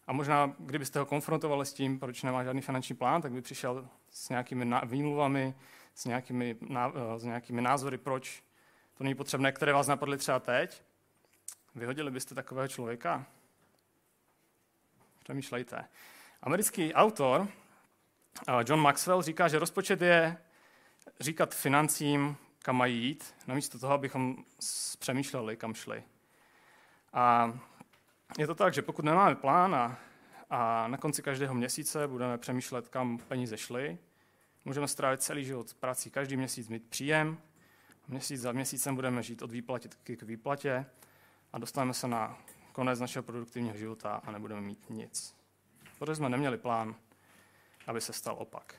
a 0.09 0.13
možná, 0.13 0.55
kdybyste 0.59 0.99
ho 0.99 1.07
konfrontovali 1.07 1.67
s 1.67 1.73
tím, 1.73 1.99
proč 1.99 2.23
nemá 2.23 2.45
žádný 2.45 2.61
finanční 2.61 2.97
plán, 2.97 3.23
tak 3.23 3.33
by 3.33 3.43
přišel 3.43 3.89
s 4.11 4.29
nějakými 4.29 4.75
výmluvami, 4.87 5.55
s 5.95 6.05
nějakými, 6.05 6.57
s 7.17 7.25
nějakými 7.25 7.63
názory, 7.63 7.99
proč 7.99 8.45
to 8.95 9.05
není 9.05 9.15
potřebné, 9.15 9.53
které 9.53 9.73
vás 9.73 9.87
napadly 9.87 10.19
třeba 10.19 10.41
teď. 10.41 10.83
Vyhodili 11.79 12.11
byste 12.11 12.35
takového 12.35 12.69
člověka? 12.69 13.27
Přemýšlejte. 15.23 15.85
Americký 16.43 16.95
autor 16.95 17.49
John 18.69 18.81
Maxwell 18.81 19.23
říká, 19.23 19.49
že 19.49 19.59
rozpočet 19.59 20.03
je 20.03 20.37
říkat 21.21 21.55
financím, 21.55 22.37
kam 22.59 22.77
mají 22.77 23.03
jít, 23.03 23.35
namísto 23.47 23.79
toho, 23.79 23.93
abychom 23.93 24.45
přemýšleli, 24.99 25.57
kam 25.57 25.75
šli. 25.75 26.05
A 27.13 27.53
je 28.39 28.47
to 28.47 28.55
tak, 28.55 28.75
že 28.75 28.83
pokud 28.83 29.05
nemáme 29.05 29.35
plán 29.35 29.75
a, 29.75 29.99
a 30.51 30.89
na 30.89 30.97
konci 30.97 31.23
každého 31.23 31.55
měsíce 31.55 32.09
budeme 32.09 32.39
přemýšlet, 32.39 32.89
kam 32.89 33.19
peníze 33.19 33.59
šly, 33.59 33.99
můžeme 34.65 34.89
strávit 34.89 35.23
celý 35.23 35.45
život 35.45 35.75
prací, 35.75 36.11
každý 36.11 36.37
měsíc 36.37 36.69
mít 36.69 36.89
příjem, 36.89 37.39
měsíc 38.09 38.41
za 38.41 38.53
měsícem 38.53 38.95
budeme 38.95 39.23
žít 39.23 39.43
od 39.43 39.51
výplatě 39.53 39.89
k 40.17 40.23
výplatě 40.23 40.87
dostaneme 41.61 41.95
se 41.95 42.09
na 42.09 42.39
konec 42.73 43.01
našeho 43.01 43.23
produktivního 43.23 43.77
života 43.77 44.21
a 44.25 44.31
nebudeme 44.31 44.61
mít 44.61 44.91
nic. 44.91 45.37
Protože 45.99 46.15
jsme 46.15 46.29
neměli 46.29 46.59
plán, 46.59 46.95
aby 47.87 48.01
se 48.01 48.13
stal 48.13 48.37
opak. 48.39 48.75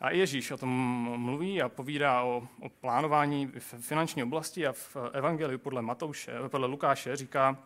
A 0.00 0.10
Ježíš 0.10 0.50
o 0.50 0.56
tom 0.56 0.70
mluví 1.16 1.62
a 1.62 1.68
povídá 1.68 2.22
o, 2.22 2.48
o 2.60 2.68
plánování 2.68 3.46
v 3.46 3.74
finanční 3.80 4.22
oblasti 4.22 4.66
a 4.66 4.72
v 4.72 4.96
Evangeliu 5.12 5.58
podle, 5.58 5.82
Matouše, 5.82 6.32
podle 6.48 6.66
Lukáše 6.66 7.16
říká, 7.16 7.58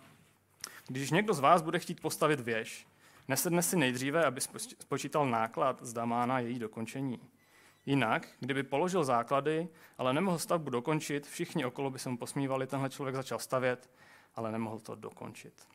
Když 0.88 1.10
někdo 1.10 1.34
z 1.34 1.40
vás 1.40 1.62
bude 1.62 1.78
chtít 1.78 2.00
postavit 2.00 2.40
věž, 2.40 2.86
nesedne 3.28 3.62
si 3.62 3.76
nejdříve, 3.76 4.24
aby 4.24 4.40
spočítal 4.80 5.26
náklad, 5.26 5.82
zda 5.82 6.04
má 6.04 6.26
na 6.26 6.38
její 6.38 6.58
dokončení. 6.58 7.20
Jinak, 7.86 8.28
kdyby 8.40 8.62
položil 8.62 9.04
základy, 9.04 9.68
ale 9.98 10.12
nemohl 10.12 10.38
stavbu 10.38 10.70
dokončit, 10.70 11.26
všichni 11.26 11.64
okolo 11.64 11.90
by 11.90 11.98
se 11.98 12.08
mu 12.08 12.18
posmívali, 12.18 12.66
tenhle 12.66 12.90
člověk 12.90 13.16
začal 13.16 13.38
stavět, 13.38 13.90
ale 14.34 14.52
nemohl 14.52 14.80
to 14.80 14.94
dokončit. 14.94 15.68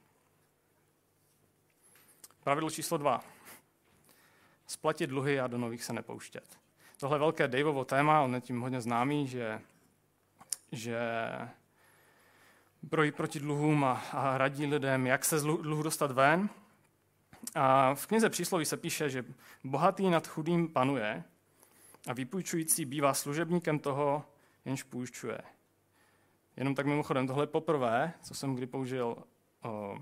Pravidlo 2.44 2.70
číslo 2.70 2.98
dva. 2.98 3.24
Splatit 4.68 5.08
dluhy 5.08 5.40
a 5.40 5.48
do 5.48 5.58
nových 5.58 5.84
se 5.84 5.94
nepouštět. 5.94 6.58
Tohle 7.00 7.20
velké 7.20 7.48
Daveovo 7.48 7.86
téma, 7.86 8.22
on 8.22 8.36
je 8.36 8.42
tím 8.42 8.62
hodně 8.62 8.82
známý, 8.82 9.28
že, 9.28 9.62
že 10.72 11.00
brojí 12.84 13.12
proti 13.12 13.40
dluhům 13.40 13.84
a, 13.84 13.94
a 14.12 14.38
radí 14.38 14.66
lidem, 14.66 15.08
jak 15.08 15.26
se 15.26 15.40
z 15.40 15.44
dluhu 15.44 15.84
dostat 15.84 16.12
ven. 16.12 16.50
A 17.56 17.94
v 17.94 18.08
knize 18.08 18.30
přísloví 18.30 18.66
se 18.66 18.78
píše, 18.78 19.10
že 19.10 19.26
bohatý 19.64 20.10
nad 20.10 20.28
chudým 20.28 20.74
panuje 20.74 21.24
a 22.08 22.14
vypůjčující 22.14 22.86
bývá 22.86 23.14
služebníkem 23.14 23.80
toho, 23.80 24.26
jenž 24.66 24.84
půjčuje. 24.84 25.42
Jenom 26.58 26.76
tak 26.76 26.86
mimochodem, 26.86 27.28
tohle 27.28 27.44
je 27.44 27.48
poprvé, 27.48 28.14
co 28.22 28.36
jsem 28.36 28.56
kdy 28.56 28.68
použil 28.68 29.16
o, 29.64 29.98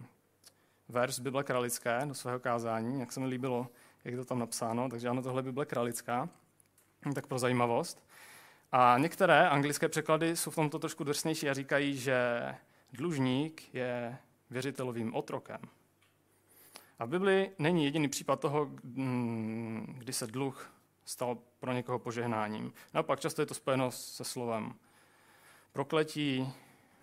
verš 0.90 1.16
z 1.16 1.20
Bible 1.20 1.44
Kralické 1.44 2.02
do 2.06 2.14
svého 2.14 2.40
kázání, 2.40 3.00
jak 3.00 3.12
se 3.12 3.20
mi 3.20 3.26
líbilo, 3.26 3.68
jak 4.04 4.12
je 4.12 4.18
to 4.18 4.26
tam 4.26 4.40
napsáno, 4.40 4.90
takže 4.90 5.10
ano, 5.10 5.22
tohle 5.22 5.40
je 5.40 5.44
Bible 5.44 5.66
Kralická, 5.66 6.30
tak 7.16 7.28
pro 7.28 7.40
zajímavost. 7.40 8.08
A 8.72 8.98
některé 8.98 9.50
anglické 9.50 9.90
překlady 9.90 10.36
jsou 10.36 10.52
v 10.52 10.56
tomto 10.56 10.80
trošku 10.80 11.04
drsnější 11.04 11.50
a 11.50 11.54
říkají, 11.54 11.98
že 11.98 12.42
dlužník 12.94 13.74
je 13.74 14.18
věřitelovým 14.50 15.16
otrokem. 15.16 15.62
A 17.00 17.06
v 17.06 17.10
Bibli 17.10 17.52
není 17.60 17.86
jediný 17.86 18.08
případ 18.08 18.40
toho, 18.40 18.66
mm, 18.84 19.96
kdy 19.98 20.14
se 20.14 20.28
dluh 20.28 20.74
stal 21.06 21.38
pro 21.60 21.74
někoho 21.74 22.00
požehnáním. 22.00 22.74
Naopak 22.94 23.20
často 23.20 23.42
je 23.42 23.46
to 23.46 23.54
spojeno 23.54 23.92
se 23.92 24.24
slovem 24.24 24.74
prokletí, 25.76 26.54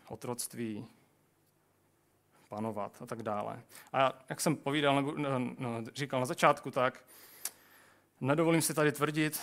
otroctví, 0.08 0.86
panovat 2.48 3.02
a 3.02 3.06
tak 3.06 3.22
dále. 3.22 3.62
A 3.92 4.12
jak 4.28 4.40
jsem 4.40 4.56
povídal, 4.56 4.96
nebo 4.96 5.12
no, 5.16 5.38
no, 5.38 5.84
říkal 5.94 6.20
na 6.20 6.26
začátku, 6.26 6.70
tak 6.70 7.04
nedovolím 8.20 8.62
si 8.62 8.74
tady 8.74 8.92
tvrdit, 8.92 9.40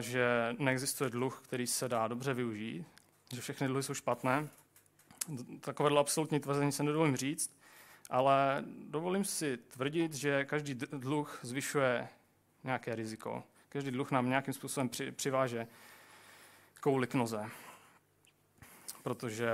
že 0.00 0.56
neexistuje 0.58 1.10
dluh, 1.10 1.40
který 1.44 1.66
se 1.66 1.88
dá 1.88 2.08
dobře 2.08 2.34
využít, 2.34 2.86
že 3.32 3.40
všechny 3.40 3.66
dluhy 3.66 3.82
jsou 3.82 3.94
špatné. 3.94 4.48
Takovéhle 5.60 6.00
absolutní 6.00 6.40
tvrzení 6.40 6.72
se 6.72 6.82
nedovolím 6.82 7.16
říct, 7.16 7.56
ale 8.10 8.64
dovolím 8.66 9.24
si 9.24 9.56
tvrdit, 9.56 10.14
že 10.14 10.44
každý 10.44 10.74
dluh 10.74 11.40
zvyšuje 11.42 12.08
nějaké 12.64 12.94
riziko. 12.94 13.44
Každý 13.68 13.90
dluh 13.90 14.10
nám 14.10 14.28
nějakým 14.28 14.54
způsobem 14.54 14.88
při, 14.88 15.12
přiváže 15.12 15.66
kouli 16.80 17.06
k 17.06 17.14
noze. 17.14 17.50
Protože 19.02 19.50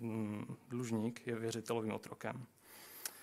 mm, 0.00 0.56
dlužník 0.68 1.26
je 1.26 1.36
věřitelovým 1.36 1.92
otrokem. 1.92 2.46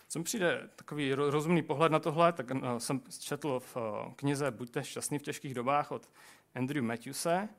Co 0.08 0.20
mi 0.20 0.26
přijde 0.26 0.70
takový 0.76 1.14
rozumný 1.14 1.64
pohled 1.64 1.92
na 1.92 2.00
tohle, 2.00 2.34
tak 2.34 2.52
eh, 2.52 2.80
jsem 2.80 3.02
četl 3.20 3.60
v 3.60 3.78
eh, 3.78 4.14
knize 4.16 4.52
Buďte 4.52 4.84
šťastný 4.84 5.20
v 5.20 5.22
těžkých 5.22 5.54
dobách 5.54 5.92
od 5.92 6.10
Andrew 6.56 6.84
Matthewse, 6.84 7.50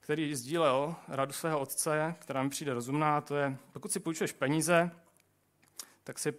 který 0.00 0.34
sdílel 0.34 0.94
radu 1.08 1.32
svého 1.32 1.60
otce, 1.60 2.14
která 2.18 2.42
mi 2.42 2.50
přijde 2.50 2.74
rozumná, 2.74 3.20
to 3.20 3.36
je, 3.36 3.56
pokud 3.72 3.92
si 3.92 4.00
půjčuješ 4.00 4.32
peníze, 4.32 4.90
tak 6.04 6.18
si 6.18 6.34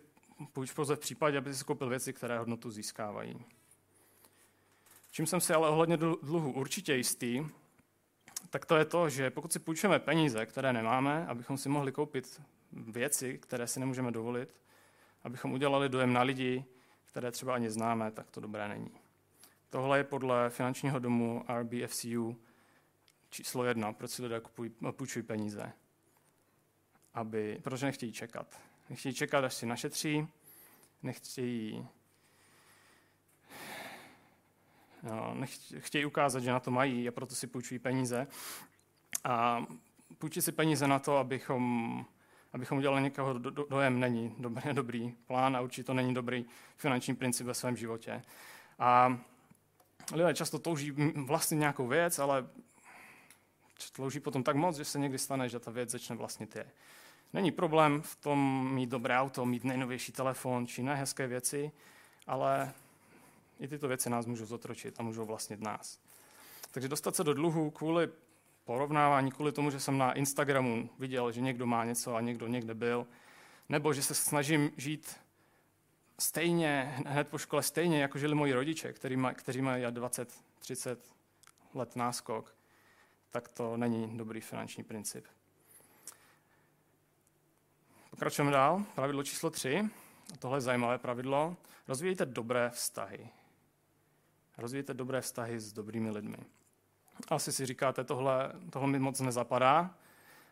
půjč 0.53 0.71
pouze 0.71 0.95
v 0.95 0.99
případě, 0.99 1.38
aby 1.38 1.53
si 1.53 1.63
koupil 1.63 1.89
věci, 1.89 2.13
které 2.13 2.39
hodnotu 2.39 2.71
získávají. 2.71 3.45
Čím 5.12 5.27
jsem 5.27 5.41
si 5.41 5.53
ale 5.53 5.69
ohledně 5.69 5.97
dluhu 5.97 6.51
určitě 6.51 6.95
jistý, 6.95 7.45
tak 8.49 8.65
to 8.65 8.75
je 8.75 8.86
to, 8.86 9.10
že 9.10 9.29
pokud 9.29 9.53
si 9.53 9.60
půjčujeme 9.60 9.99
peníze, 9.99 10.45
které 10.45 10.73
nemáme, 10.73 11.27
abychom 11.27 11.57
si 11.57 11.69
mohli 11.69 11.91
koupit 11.91 12.41
věci, 12.71 13.38
které 13.38 13.67
si 13.67 13.79
nemůžeme 13.79 14.12
dovolit, 14.12 14.62
abychom 15.23 15.53
udělali 15.53 15.89
dojem 15.89 16.13
na 16.13 16.21
lidi, 16.21 16.65
které 17.03 17.31
třeba 17.31 17.55
ani 17.55 17.69
známe, 17.69 18.12
tak 18.12 18.31
to 18.31 18.41
dobré 18.41 18.67
není. 18.67 18.91
Tohle 19.69 19.97
je 19.97 20.03
podle 20.03 20.49
finančního 20.49 20.99
domu 20.99 21.45
RBFCU 21.60 22.41
číslo 23.29 23.63
jedna, 23.63 23.93
proč 23.93 24.12
si 24.12 24.23
lidé 24.23 24.39
kupují, 24.39 24.71
půjčují 24.91 25.23
peníze. 25.23 25.71
Aby, 27.13 27.60
protože 27.63 27.86
nechtějí 27.86 28.12
čekat. 28.12 28.62
Nechtějí 28.89 29.15
čekat, 29.15 29.43
až 29.45 29.53
si 29.53 29.65
našetří, 29.65 30.27
nechtějí 31.03 31.88
No, 31.88 31.88
chtějí 35.77 36.05
ukázat, 36.05 36.39
že 36.39 36.51
na 36.51 36.60
to 36.60 36.71
mají 36.71 37.07
a 37.07 37.12
proto 37.12 37.36
si 37.36 37.47
půjčují 37.47 37.79
peníze. 37.79 38.27
A 39.23 39.65
půjčit 40.17 40.41
si 40.41 40.51
peníze 40.51 40.88
na 40.88 40.99
to, 40.99 41.17
abychom, 41.17 42.05
abychom 42.53 42.77
udělali 42.77 43.01
někoho 43.01 43.33
do, 43.33 43.49
do, 43.49 43.65
dojem, 43.69 43.99
není 43.99 44.36
dobrý, 44.39 44.63
dobrý 44.73 45.13
plán 45.27 45.57
a 45.57 45.62
určitě 45.62 45.83
to 45.83 45.93
není 45.93 46.13
dobrý 46.13 46.45
finanční 46.77 47.15
princip 47.15 47.47
ve 47.47 47.53
svém 47.53 47.75
životě. 47.75 48.21
A 48.79 49.19
lidé 50.13 50.33
často 50.33 50.60
touží 50.60 50.91
vlastně 51.15 51.57
nějakou 51.57 51.88
věc, 51.88 52.19
ale 52.19 52.47
touží 53.95 54.19
potom 54.19 54.43
tak 54.43 54.55
moc, 54.55 54.77
že 54.77 54.86
se 54.86 54.99
někdy 54.99 55.17
stane, 55.17 55.49
že 55.49 55.60
ta 55.60 55.71
věc 55.71 55.89
začne 55.89 56.15
vlastnit 56.15 56.55
je. 56.55 56.65
Není 57.33 57.51
problém 57.51 58.01
v 58.01 58.15
tom 58.15 58.69
mít 58.73 58.89
dobré 58.89 59.19
auto, 59.19 59.45
mít 59.45 59.63
nejnovější 59.63 60.12
telefon 60.12 60.67
či 60.67 60.83
nehezké 60.83 61.27
věci, 61.27 61.71
ale 62.27 62.73
i 63.59 63.67
tyto 63.67 63.87
věci 63.87 64.09
nás 64.09 64.25
můžou 64.25 64.45
zotročit 64.45 64.99
a 64.99 65.03
můžou 65.03 65.25
vlastnit 65.25 65.61
nás. 65.61 65.99
Takže 66.71 66.87
dostat 66.87 67.15
se 67.15 67.23
do 67.23 67.33
dluhu 67.33 67.71
kvůli 67.71 68.09
porovnávání, 68.65 69.31
kvůli 69.31 69.51
tomu, 69.51 69.71
že 69.71 69.79
jsem 69.79 69.97
na 69.97 70.13
Instagramu 70.13 70.89
viděl, 70.99 71.31
že 71.31 71.41
někdo 71.41 71.65
má 71.65 71.85
něco 71.85 72.15
a 72.15 72.21
někdo 72.21 72.47
někde 72.47 72.73
byl, 72.73 73.07
nebo 73.69 73.93
že 73.93 74.03
se 74.03 74.15
snažím 74.15 74.71
žít 74.77 75.15
stejně, 76.19 76.95
hned 77.05 77.29
po 77.29 77.37
škole 77.37 77.63
stejně, 77.63 78.01
jako 78.01 78.19
žili 78.19 78.35
moji 78.35 78.53
rodiče, 78.53 78.93
který 78.93 79.17
maj, 79.17 79.35
kteří 79.35 79.61
mají 79.61 79.83
20, 79.89 80.33
30 80.59 80.99
let 81.73 81.95
náskok, 81.95 82.55
tak 83.29 83.47
to 83.47 83.77
není 83.77 84.17
dobrý 84.17 84.41
finanční 84.41 84.83
princip. 84.83 85.25
Pokračujeme 88.09 88.51
dál. 88.51 88.83
Pravidlo 88.95 89.23
číslo 89.23 89.49
3. 89.49 89.89
A 90.33 90.37
tohle 90.39 90.57
je 90.57 90.61
zajímavé 90.61 90.97
pravidlo. 90.97 91.57
Rozvíjejte 91.87 92.25
dobré 92.25 92.69
vztahy. 92.69 93.29
Rozvíjejte 94.57 94.93
dobré 94.93 95.21
vztahy 95.21 95.59
s 95.59 95.73
dobrými 95.73 96.11
lidmi. 96.11 96.37
Asi 97.27 97.51
si 97.51 97.65
říkáte, 97.65 98.03
tohle, 98.03 98.51
tohle 98.69 98.87
mi 98.87 98.99
moc 98.99 99.19
nezapadá. 99.19 99.95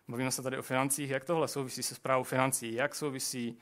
Bavíme 0.07 0.31
se 0.31 0.41
tady 0.41 0.57
o 0.57 0.61
financích. 0.61 1.09
Jak 1.09 1.25
tohle 1.25 1.47
souvisí 1.47 1.83
se 1.83 1.95
zprávou 1.95 2.23
financí? 2.23 2.73
Jak 2.73 2.95
souvisí 2.95 3.57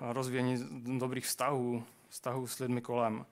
rozvíjení 0.00 0.64
dobrých 0.98 1.26
vztahů, 1.26 1.84
vztahů 2.08 2.46
s 2.46 2.58
lidmi 2.58 2.80
kolem? 2.80 3.26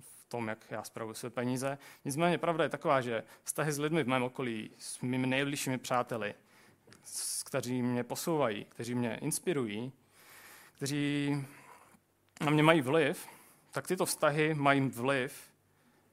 v 0.00 0.24
tom, 0.28 0.48
jak 0.48 0.58
já 0.70 0.82
zpravuji 0.84 1.14
své 1.14 1.30
peníze. 1.30 1.78
Nicméně 2.04 2.38
pravda 2.38 2.64
je 2.64 2.70
taková, 2.70 3.00
že 3.00 3.24
vztahy 3.44 3.72
s 3.72 3.78
lidmi 3.78 4.04
v 4.04 4.08
mém 4.08 4.22
okolí, 4.22 4.70
s 4.78 5.00
mými 5.00 5.26
nejbližšími 5.26 5.78
přáteli, 5.78 6.34
kteří 7.44 7.82
mě 7.82 8.04
posouvají, 8.04 8.64
kteří 8.64 8.94
mě 8.94 9.16
inspirují, 9.16 9.92
kteří 10.76 11.36
na 12.40 12.50
mě 12.50 12.62
mají 12.62 12.80
vliv, 12.80 13.26
tak 13.70 13.86
tyto 13.86 14.06
vztahy 14.06 14.54
mají 14.54 14.80
vliv 14.80 15.52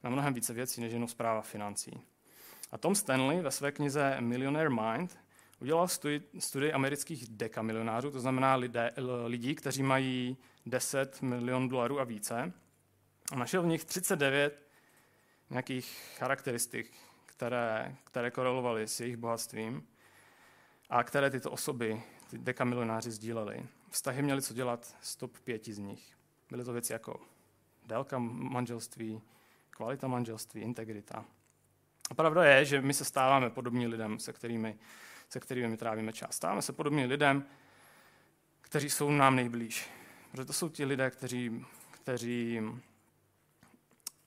na 0.04 0.10
mnohem 0.10 0.34
více 0.34 0.54
věcí, 0.54 0.82
než 0.82 0.94
jenom 0.94 1.08
zpráva 1.08 1.42
financí. 1.42 2.02
A 2.72 2.78
Tom 2.78 2.96
Stanley 2.96 3.42
ve 3.42 3.52
své 3.52 3.72
knize 3.72 4.18
Millionaire 4.20 4.70
Mind 4.70 5.18
udělal 5.60 5.88
studii, 5.88 6.30
studii 6.40 6.72
amerických 6.74 7.28
dekamilionářů, 7.28 8.12
to 8.12 8.20
znamená 8.20 8.56
lidé, 8.56 8.92
lidí, 9.26 9.56
kteří 9.56 9.84
mají 9.84 10.38
10 10.66 11.22
milionů 11.22 11.70
dolarů 11.70 12.00
a 12.00 12.04
více. 12.04 12.54
A 13.32 13.36
našel 13.36 13.62
v 13.62 13.66
nich 13.66 13.86
39 13.86 14.68
nějakých 15.50 16.16
charakteristik, 16.18 16.94
které, 17.26 17.96
které 18.04 18.32
korelovaly 18.32 18.88
s 18.88 19.00
jejich 19.00 19.18
bohatstvím 19.18 19.88
a 20.90 21.04
které 21.04 21.30
tyto 21.30 21.52
osoby, 21.52 22.02
ty 22.30 22.38
dekamilionáři, 22.38 23.12
sdíleli. 23.12 23.66
Vztahy 23.96 24.22
měly 24.22 24.42
co 24.42 24.54
dělat 24.54 24.96
s 25.02 25.16
top 25.16 25.40
pěti 25.40 25.74
z 25.74 25.78
nich. 25.78 26.14
Byly 26.50 26.64
to 26.64 26.74
věci 26.74 26.94
jako 26.94 27.22
délka 27.86 28.18
manželství, 28.20 29.22
kvalita 29.70 30.08
manželství, 30.08 30.62
integrita. 30.62 31.26
A 32.10 32.14
pravda 32.14 32.44
je, 32.44 32.66
že 32.66 32.82
my 32.82 32.94
se 32.94 33.06
stáváme 33.06 33.50
podobní 33.50 33.88
lidem, 33.88 34.20
se 34.20 34.34
kterými, 34.34 34.78
se 35.30 35.40
kterými 35.40 35.68
my 35.68 35.78
trávíme 35.78 36.14
čas. 36.14 36.36
Stáváme 36.36 36.62
se 36.62 36.74
podobní 36.74 37.06
lidem, 37.06 37.46
kteří 38.62 38.90
jsou 38.90 39.10
nám 39.10 39.36
nejblíž. 39.36 39.90
Protože 40.32 40.46
to 40.46 40.54
jsou 40.54 40.70
ti 40.70 40.86
lidé, 40.86 41.12
kteří, 41.12 41.66
kteří, 41.92 42.62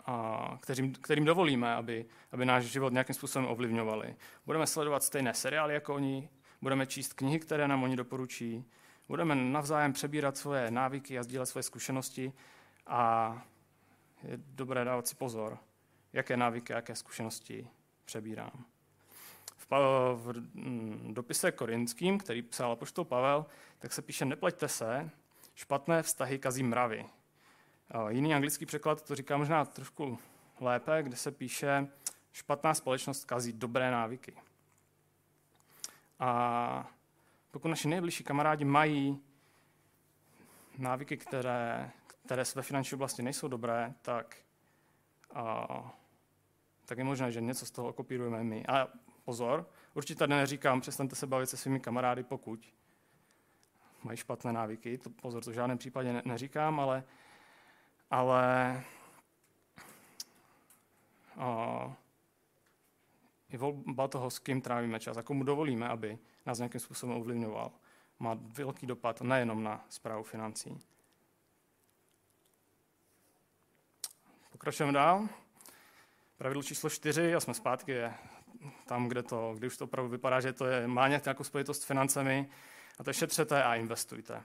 a, 0.07 0.59
kterým, 0.61 0.93
kterým 0.95 1.25
dovolíme, 1.25 1.75
aby, 1.75 2.07
aby 2.33 2.45
náš 2.45 2.65
život 2.65 2.93
nějakým 2.93 3.15
způsobem 3.15 3.49
ovlivňovali. 3.49 4.17
Budeme 4.47 4.67
sledovat 4.67 5.03
stejné 5.03 5.35
seriály 5.35 5.75
jako 5.75 5.95
oni, 5.95 6.29
budeme 6.63 6.87
číst 6.87 7.13
knihy, 7.13 7.39
které 7.39 7.69
nám 7.69 7.83
oni 7.83 7.97
doporučí, 7.97 8.65
budeme 9.09 9.35
navzájem 9.35 9.93
přebírat 9.93 10.37
svoje 10.37 10.71
návyky 10.71 11.19
a 11.19 11.23
sdílet 11.23 11.49
svoje 11.49 11.63
zkušenosti 11.63 12.33
a 12.87 13.33
je 14.23 14.37
dobré 14.37 14.85
dávat 14.85 15.09
si 15.09 15.15
pozor, 15.15 15.59
jaké 16.13 16.37
návyky, 16.37 16.73
jaké 16.73 16.95
zkušenosti 16.95 17.69
přebírám. 18.05 18.65
V, 19.57 19.67
v 20.15 20.33
mm, 20.55 21.15
dopise 21.15 21.53
korinským, 21.53 22.19
který 22.19 22.43
psal 22.43 22.77
poštol 22.77 23.05
Pavel, 23.05 23.47
tak 23.79 23.93
se 23.93 24.03
píše, 24.03 24.25
nepleťte 24.25 24.69
se, 24.69 25.11
špatné 25.55 26.03
vztahy 26.03 26.39
kazí 26.39 26.63
mravy. 26.63 27.07
Jiný 28.09 28.35
anglický 28.35 28.67
překlad 28.67 29.03
to 29.03 29.15
říká 29.15 29.37
možná 29.37 29.65
trošku 29.65 30.19
lépe, 30.61 31.03
kde 31.03 31.17
se 31.17 31.31
píše, 31.33 31.89
špatná 32.33 32.75
společnost 32.75 33.25
kazí 33.25 33.53
dobré 33.53 33.91
návyky. 33.91 34.35
A 36.19 36.91
pokud 37.51 37.69
naši 37.69 37.89
nejbližší 37.89 38.25
kamarádi 38.25 38.65
mají 38.65 39.21
návyky, 40.79 41.17
které, 41.17 41.91
které 42.07 42.43
ve 42.55 42.63
finanční 42.63 42.95
oblasti 42.95 43.23
nejsou 43.23 43.49
dobré, 43.49 43.95
tak, 44.03 44.37
a, 45.35 45.67
tak 46.85 46.99
je 46.99 47.05
možné, 47.05 47.33
že 47.33 47.41
něco 47.41 47.67
z 47.67 47.71
toho 47.71 47.93
kopírujeme 47.93 48.45
my. 48.45 48.67
Ale 48.67 48.87
pozor, 49.25 49.71
určitě 49.95 50.19
tady 50.19 50.35
neříkám, 50.35 50.81
přestaňte 50.81 51.17
se 51.17 51.27
bavit 51.27 51.47
se 51.47 51.57
svými 51.57 51.81
kamarády, 51.81 52.23
pokud 52.23 52.75
mají 54.05 54.17
špatné 54.17 54.53
návyky. 54.53 54.99
To, 54.99 55.11
pozor, 55.11 55.45
to 55.45 55.51
v 55.51 55.55
žádném 55.55 55.79
případě 55.79 56.13
ne, 56.13 56.23
neříkám, 56.25 56.81
ale, 56.81 57.05
ale 58.11 58.83
a, 61.37 61.97
je 63.49 63.59
volba 63.59 64.09
toho, 64.09 64.31
s 64.31 64.39
kým 64.39 64.61
trávíme 64.61 65.01
čas 65.01 65.17
a 65.17 65.23
komu 65.23 65.45
dovolíme, 65.45 65.89
aby 65.89 66.19
nás 66.49 66.59
nějakým 66.59 66.81
způsobem 66.81 67.17
ovlivňoval, 67.17 67.71
má 68.19 68.39
velký 68.41 68.87
dopad 68.87 69.21
nejenom 69.21 69.63
na 69.63 69.85
zprávu 69.89 70.23
financí. 70.23 70.79
Pokračujeme 74.53 74.93
dál. 74.93 75.29
Pravidlo 76.39 76.63
číslo 76.63 76.91
čtyři, 76.91 77.35
a 77.35 77.41
jsme 77.41 77.55
zpátky, 77.55 77.93
je 77.93 78.15
tam, 78.87 79.09
kde, 79.09 79.23
to, 79.23 79.55
kde 79.57 79.67
už 79.67 79.77
to 79.77 79.85
opravdu 79.85 80.11
vypadá, 80.11 80.41
že 80.41 80.53
to 80.53 80.67
je, 80.67 80.89
má 80.89 81.09
nějakou 81.09 81.45
spojitost 81.45 81.83
s 81.83 81.85
financemi, 81.85 82.49
a 82.99 83.05
to 83.05 83.11
je 83.11 83.15
šetřete 83.15 83.65
a 83.65 83.75
investujte. 83.75 84.43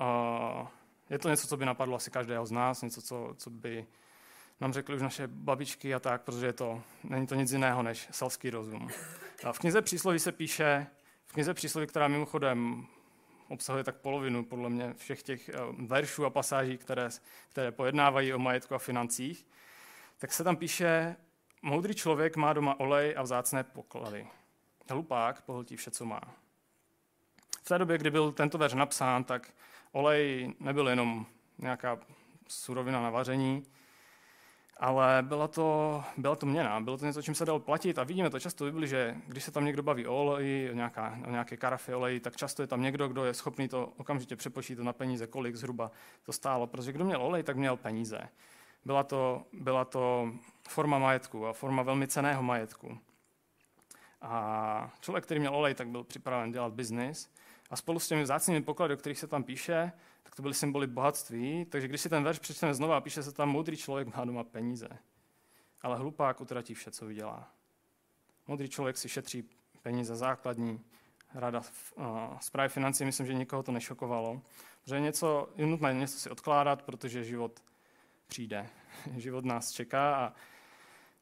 Uh, 0.00 0.68
je 1.10 1.18
to 1.18 1.28
něco, 1.28 1.46
co 1.46 1.56
by 1.56 1.66
napadlo 1.66 1.96
asi 1.96 2.10
každého 2.10 2.46
z 2.46 2.50
nás, 2.50 2.82
něco, 2.82 3.02
co, 3.02 3.34
co 3.36 3.50
by 3.50 3.86
nám 4.60 4.72
řekli 4.72 4.94
už 4.96 5.02
naše 5.02 5.26
babičky 5.26 5.94
a 5.94 6.00
tak, 6.00 6.22
protože 6.22 6.46
je 6.46 6.52
to, 6.52 6.82
není 7.04 7.26
to 7.26 7.34
nic 7.34 7.52
jiného 7.52 7.82
než 7.82 8.08
selský 8.10 8.50
rozum. 8.50 8.88
V 9.52 9.58
knize 9.58 9.82
přísloví 9.82 10.18
se 10.18 10.32
píše, 10.32 10.86
v 11.26 11.32
knize 11.32 11.54
přísloví, 11.54 11.86
která 11.86 12.08
mimochodem 12.08 12.86
obsahuje 13.48 13.84
tak 13.84 13.96
polovinu, 13.96 14.44
podle 14.44 14.70
mě, 14.70 14.94
všech 14.94 15.22
těch 15.22 15.48
eh, 15.48 15.52
veršů 15.86 16.24
a 16.24 16.30
pasáží, 16.30 16.78
které, 16.78 17.08
které 17.48 17.72
pojednávají 17.72 18.34
o 18.34 18.38
majetku 18.38 18.74
a 18.74 18.78
financích, 18.78 19.46
tak 20.18 20.32
se 20.32 20.44
tam 20.44 20.56
píše, 20.56 21.16
moudrý 21.62 21.94
člověk 21.94 22.36
má 22.36 22.52
doma 22.52 22.80
olej 22.80 23.14
a 23.16 23.22
vzácné 23.22 23.64
poklady. 23.64 24.26
Hlupák 24.90 25.42
pohltí 25.42 25.76
vše, 25.76 25.90
co 25.90 26.04
má. 26.04 26.20
V 27.62 27.68
té 27.68 27.78
době, 27.78 27.98
kdy 27.98 28.10
byl 28.10 28.32
tento 28.32 28.58
verš 28.58 28.74
napsán, 28.74 29.24
tak 29.24 29.54
olej 29.92 30.54
nebyl 30.60 30.88
jenom 30.88 31.26
nějaká 31.58 31.98
surovina 32.48 33.02
na 33.02 33.10
vaření, 33.10 33.66
ale 34.76 35.22
byla 35.22 35.48
to, 35.48 36.02
byla 36.16 36.36
to 36.36 36.46
měna, 36.46 36.80
bylo 36.80 36.98
to 36.98 37.06
něco, 37.06 37.22
čím 37.22 37.34
se 37.34 37.44
dalo 37.44 37.60
platit 37.60 37.98
a 37.98 38.04
vidíme 38.04 38.30
to 38.30 38.40
často 38.40 38.72
v 38.72 38.86
že 38.86 39.16
když 39.26 39.44
se 39.44 39.50
tam 39.50 39.64
někdo 39.64 39.82
baví 39.82 40.06
o 40.06 40.16
oleji, 40.16 40.70
o, 40.70 40.74
nějaká, 40.74 41.18
o 41.26 41.30
nějaké 41.30 41.56
karafy 41.56 41.94
oleji, 41.94 42.20
tak 42.20 42.36
často 42.36 42.62
je 42.62 42.66
tam 42.66 42.82
někdo, 42.82 43.08
kdo 43.08 43.24
je 43.24 43.34
schopný 43.34 43.68
to 43.68 43.92
okamžitě 43.96 44.36
přepočítat 44.36 44.84
na 44.84 44.92
peníze, 44.92 45.26
kolik 45.26 45.56
zhruba 45.56 45.90
to 46.22 46.32
stálo, 46.32 46.66
protože 46.66 46.92
kdo 46.92 47.04
měl 47.04 47.22
olej, 47.22 47.42
tak 47.42 47.56
měl 47.56 47.76
peníze. 47.76 48.28
Byla 48.84 49.02
to, 49.02 49.42
byla 49.52 49.84
to 49.84 50.32
forma 50.68 50.98
majetku 50.98 51.46
a 51.46 51.52
forma 51.52 51.82
velmi 51.82 52.06
ceného 52.06 52.42
majetku. 52.42 52.98
A 54.22 54.92
člověk, 55.00 55.24
který 55.24 55.40
měl 55.40 55.56
olej, 55.56 55.74
tak 55.74 55.88
byl 55.88 56.04
připraven 56.04 56.52
dělat 56.52 56.72
biznis. 56.72 57.30
A 57.70 57.76
spolu 57.76 57.98
s 57.98 58.08
těmi 58.08 58.22
vzácnými 58.22 58.62
poklady, 58.62 58.94
o 58.94 58.96
kterých 58.96 59.18
se 59.18 59.26
tam 59.26 59.44
píše, 59.44 59.92
tak 60.34 60.36
to 60.36 60.42
byly 60.42 60.54
symboly 60.54 60.86
bohatství. 60.86 61.64
Takže 61.64 61.88
když 61.88 62.00
si 62.00 62.08
ten 62.08 62.24
verš 62.24 62.38
přečteme 62.38 62.74
znova, 62.74 63.00
píše 63.00 63.22
se 63.22 63.32
tam, 63.32 63.48
moudrý 63.48 63.76
člověk 63.76 64.16
má 64.16 64.24
doma 64.24 64.44
peníze, 64.44 64.88
ale 65.82 65.96
hlupák 65.96 66.40
utratí 66.40 66.74
vše, 66.74 66.90
co 66.90 67.06
vydělá. 67.06 67.50
Moudrý 68.46 68.68
člověk 68.68 68.96
si 68.96 69.08
šetří 69.08 69.48
peníze 69.82 70.16
základní, 70.16 70.80
rada 71.34 71.62
zprávy 72.40 72.68
financí, 72.68 73.04
myslím, 73.04 73.26
že 73.26 73.34
nikoho 73.34 73.62
to 73.62 73.72
nešokovalo, 73.72 74.42
že 74.86 75.00
něco, 75.00 75.48
je 75.56 75.66
nutné 75.66 75.94
něco 75.94 76.18
si 76.18 76.30
odkládat, 76.30 76.82
protože 76.82 77.24
život 77.24 77.62
přijde. 78.26 78.68
život 79.16 79.44
nás 79.44 79.72
čeká 79.72 80.16
a 80.16 80.32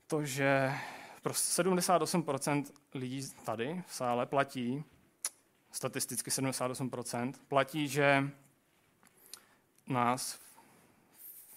to, 0.07 0.25
že 0.25 0.72
pro 1.22 1.33
78% 1.33 2.64
lidí 2.94 3.22
tady 3.44 3.83
v 3.87 3.94
sále 3.94 4.27
platí, 4.27 4.85
statisticky 5.72 6.31
78%, 6.31 7.33
platí, 7.48 7.88
že 7.88 8.31
nás 9.92 10.35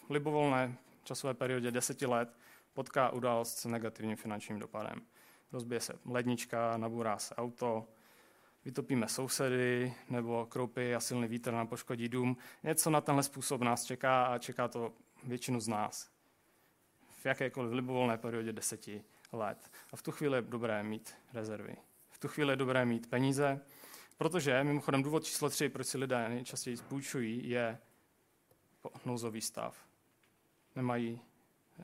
v 0.08 0.10
libovolné 0.10 0.78
časové 1.04 1.34
periodě 1.34 1.72
deseti 1.72 2.06
let 2.06 2.38
potká 2.74 3.10
událost 3.10 3.58
s 3.58 3.66
negativním 3.66 4.18
finančním 4.18 4.60
dopadem. 4.60 5.02
Rozbije 5.52 5.80
se 5.80 5.94
lednička, 6.06 6.78
nabůrá 6.78 7.18
se 7.18 7.36
auto, 7.36 7.88
vytopíme 8.66 9.08
sousedy, 9.08 9.94
nebo 10.10 10.46
kroupy 10.46 10.96
a 10.96 11.00
silný 11.00 11.28
vítr 11.28 11.52
nám 11.52 11.68
poškodí 11.68 12.10
dům. 12.10 12.38
Něco 12.64 12.90
na 12.90 13.02
tenhle 13.02 13.24
způsob 13.24 13.62
nás 13.62 13.84
čeká 13.84 14.26
a 14.26 14.38
čeká 14.38 14.68
to 14.68 14.94
většinu 15.24 15.60
z 15.60 15.68
nás. 15.68 16.10
V 17.10 17.26
jakékoliv 17.26 17.74
libovolné 17.74 18.18
periodě 18.18 18.54
deseti 18.54 19.04
let. 19.32 19.72
A 19.94 19.96
v 19.96 20.02
tu 20.02 20.12
chvíli 20.12 20.38
je 20.38 20.42
dobré 20.42 20.84
mít 20.84 21.14
rezervy. 21.34 21.76
V 22.10 22.20
tu 22.20 22.28
chvíli 22.28 22.52
je 22.52 22.56
dobré 22.56 22.86
mít 22.86 23.10
peníze, 23.10 23.62
protože 24.18 24.64
mimochodem 24.64 25.04
důvod 25.04 25.24
číslo 25.24 25.50
tři, 25.50 25.70
proč 25.70 25.88
si 25.88 25.98
lidé 25.98 26.30
nejčastěji 26.30 26.78
půjčují, 26.78 27.50
je 27.50 27.78
nouzový 29.06 29.42
stav. 29.42 29.78
Nemají 30.76 31.22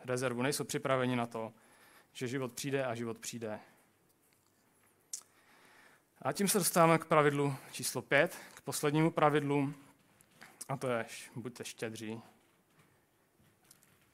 rezervu, 0.06 0.42
nejsou 0.42 0.64
připraveni 0.64 1.16
na 1.16 1.26
to, 1.26 1.54
že 2.14 2.28
život 2.28 2.54
přijde 2.54 2.86
a 2.86 2.96
život 2.96 3.20
přijde. 3.20 3.60
A 6.22 6.32
tím 6.32 6.48
se 6.48 6.58
dostáváme 6.58 6.98
k 6.98 7.06
pravidlu 7.06 7.56
číslo 7.72 8.02
5, 8.02 8.38
k 8.54 8.62
poslednímu 8.62 9.12
pravidlu, 9.12 9.74
a 10.70 10.78
to 10.78 10.88
je, 10.88 11.06
buďte 11.36 11.66
štědří. 11.66 12.22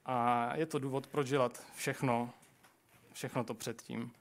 A 0.06 0.56
je 0.56 0.65
to 0.65 0.80
důvod, 0.80 1.08
proč 1.08 1.30
dělat 1.30 1.65
všechno, 1.76 2.34
všechno 3.13 3.43
to 3.43 3.54
předtím. 3.54 4.13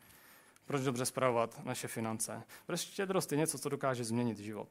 Proč 0.67 0.83
dobře 0.83 1.07
zpravovat 1.07 1.65
naše 1.65 1.89
finance. 1.89 2.43
Protože 2.67 2.87
štědrost 2.87 3.33
je 3.33 3.39
něco, 3.39 3.59
co 3.59 3.69
dokáže 3.69 4.05
změnit 4.05 4.39
život. 4.39 4.69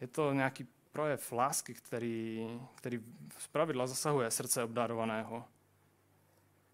Je 0.00 0.06
to 0.06 0.32
nějaký 0.32 0.66
projev 0.94 1.32
lásky, 1.32 1.74
který, 1.74 2.48
který 2.74 3.00
z 3.38 3.48
pravidla 3.48 3.86
zasahuje 3.86 4.30
srdce 4.30 4.64
obdarovaného. 4.64 5.44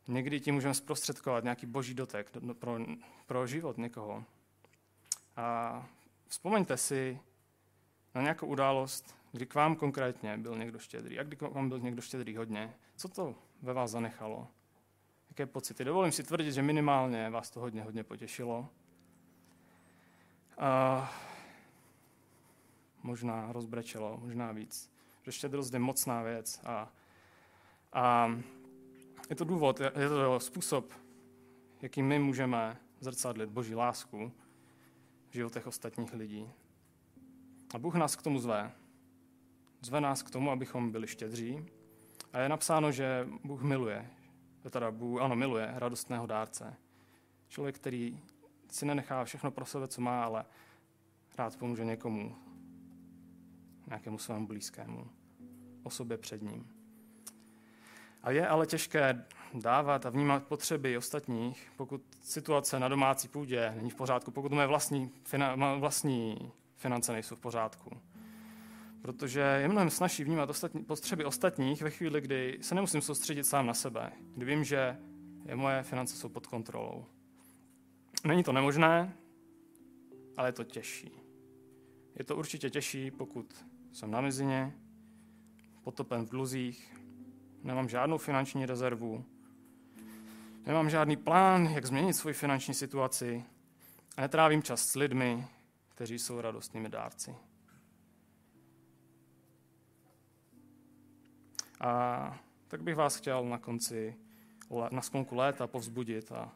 Někdy 0.09 0.41
tím 0.41 0.55
můžeme 0.55 0.75
zprostředkovat 0.75 1.45
nějaký 1.45 1.67
boží 1.67 1.95
dotek 1.95 2.31
pro, 2.59 2.79
pro 3.27 3.47
život 3.47 3.79
někoho. 3.79 4.25
A 5.37 5.87
vzpomeňte 6.29 6.77
si 6.77 7.21
na 8.15 8.23
nějakou 8.23 8.47
událost, 8.47 9.15
kdy 9.33 9.47
k 9.47 9.55
vám 9.55 9.77
konkrétně 9.77 10.39
byl 10.39 10.59
někdo 10.59 10.79
štědrý. 10.79 11.19
A 11.19 11.23
kdy 11.23 11.37
k 11.37 11.43
vám 11.43 11.69
byl 11.69 11.79
někdo 11.79 12.03
štědrý 12.03 12.37
hodně. 12.37 12.75
Co 12.97 13.09
to 13.09 13.35
ve 13.63 13.73
vás 13.73 13.91
zanechalo? 13.91 14.49
Jaké 15.29 15.47
pocity? 15.47 15.85
Dovolím 15.85 16.13
si 16.13 16.23
tvrdit, 16.23 16.53
že 16.53 16.63
minimálně 16.63 17.31
vás 17.31 17.51
to 17.51 17.61
hodně, 17.61 17.83
hodně 17.83 18.05
potěšilo. 18.05 18.69
A 20.59 21.30
možná 23.03 23.53
rozbrečelo, 23.53 24.21
možná 24.23 24.53
víc. 24.53 24.91
Že 25.23 25.33
štědrost 25.33 25.73
je 25.73 25.79
mocná 25.79 26.23
věc 26.23 26.61
a, 26.65 26.93
a 27.93 28.35
je 29.31 29.37
to 29.37 29.45
důvod, 29.45 29.81
je 29.81 30.09
to 30.09 30.41
způsob, 30.41 30.93
jakým 31.83 32.07
my 32.07 32.19
můžeme 32.19 32.77
zrcadlit 33.01 33.51
Boží 33.51 33.75
lásku 33.75 34.33
v 35.31 35.35
životech 35.35 35.67
ostatních 35.67 36.13
lidí. 36.13 36.51
A 37.75 37.79
Bůh 37.79 37.95
nás 37.95 38.17
k 38.17 38.23
tomu 38.23 38.39
zve. 38.39 38.73
Zve 39.81 40.01
nás 40.01 40.23
k 40.23 40.31
tomu, 40.31 40.51
abychom 40.51 40.91
byli 40.93 41.07
štědří. 41.07 41.67
A 42.33 42.39
je 42.39 42.49
napsáno, 42.49 42.93
že 42.93 43.29
Bůh 43.45 43.63
miluje, 43.63 44.11
teda 44.71 44.91
Bůh, 44.91 45.21
ano, 45.21 45.37
miluje 45.37 45.73
radostného 45.75 46.27
dárce. 46.27 46.77
Člověk, 47.49 47.77
který 47.77 48.21
si 48.71 48.87
nenechá 48.87 49.25
všechno 49.25 49.51
pro 49.51 49.65
sebe, 49.65 49.89
co 49.89 50.01
má, 50.01 50.25
ale 50.25 50.45
rád 51.39 51.57
pomůže 51.57 51.85
někomu, 51.85 52.37
nějakému 53.91 54.19
svému 54.19 54.47
blízkému, 54.47 55.07
osobě 55.83 56.17
před 56.17 56.43
ním. 56.43 56.67
A 58.23 58.31
je 58.31 58.49
ale 58.49 58.67
těžké 58.67 59.25
dávat 59.55 60.07
a 60.07 60.11
vnímat 60.11 60.47
potřeby 60.47 60.97
ostatních, 60.97 61.73
pokud 61.77 62.03
situace 62.23 62.81
na 62.81 62.89
domácí 62.89 63.29
půdě 63.29 63.73
není 63.77 63.91
v 63.91 63.95
pořádku, 63.95 64.31
pokud 64.31 64.53
moje 64.53 64.67
vlastní, 64.67 65.11
fina, 65.25 65.55
vlastní 65.79 66.53
finance 66.77 67.13
nejsou 67.13 67.37
v 67.37 67.41
pořádku. 67.41 67.91
Protože 69.03 69.41
je 69.41 69.69
mnohem 69.69 69.91
snažší 69.91 70.25
vnímat 70.25 70.51
ostatní, 70.51 70.85
potřeby 70.85 71.25
ostatních 71.25 71.83
ve 71.83 71.91
chvíli, 71.91 72.21
kdy 72.21 72.59
se 72.61 72.75
nemusím 72.75 73.01
soustředit 73.01 73.45
sám 73.45 73.67
na 73.67 73.75
sebe, 73.75 74.13
kdy 74.37 74.47
vím, 74.47 74.65
že 74.65 74.99
je 75.45 75.57
moje 75.57 75.83
finance 75.83 76.17
jsou 76.17 76.29
pod 76.29 76.47
kontrolou. 76.47 77.07
Není 78.25 78.43
to 78.43 78.53
nemožné, 78.53 79.17
ale 80.37 80.49
je 80.49 80.53
to 80.53 80.65
těžší. 80.65 81.11
Je 82.19 82.25
to 82.25 82.37
určitě 82.37 82.71
těžší, 82.71 83.11
pokud 83.11 83.65
jsem 83.93 84.11
na 84.11 84.21
mizině, 84.21 84.75
potopen 85.83 86.27
v 86.27 86.29
dluzích, 86.29 86.97
nemám 87.63 87.89
žádnou 87.89 88.19
finanční 88.19 88.67
rezervu, 88.67 89.25
nemám 90.67 90.91
žádný 90.91 91.17
plán, 91.17 91.67
jak 91.67 91.87
změnit 91.87 92.13
svoji 92.13 92.35
finanční 92.35 92.75
situaci 92.75 93.45
a 94.17 94.21
netrávím 94.21 94.63
čas 94.63 94.87
s 94.87 94.95
lidmi, 94.95 95.47
kteří 95.89 96.19
jsou 96.19 96.41
radostnými 96.41 96.89
dárci. 96.89 97.37
A 101.81 102.41
tak 102.69 102.83
bych 102.83 102.97
vás 102.97 103.17
chtěl 103.17 103.45
na 103.45 103.59
konci, 103.59 104.17
na 104.91 105.03
sklonku 105.03 105.35
léta 105.35 105.67
povzbudit 105.67 106.33
a 106.33 106.53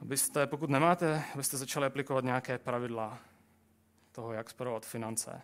abyste, 0.00 0.46
pokud 0.46 0.70
nemáte, 0.70 1.24
abyste 1.34 1.56
začali 1.56 1.86
aplikovat 1.86 2.24
nějaké 2.24 2.58
pravidla 2.58 3.18
toho, 4.12 4.32
jak 4.32 4.50
spravovat 4.50 4.86
finance. 4.86 5.42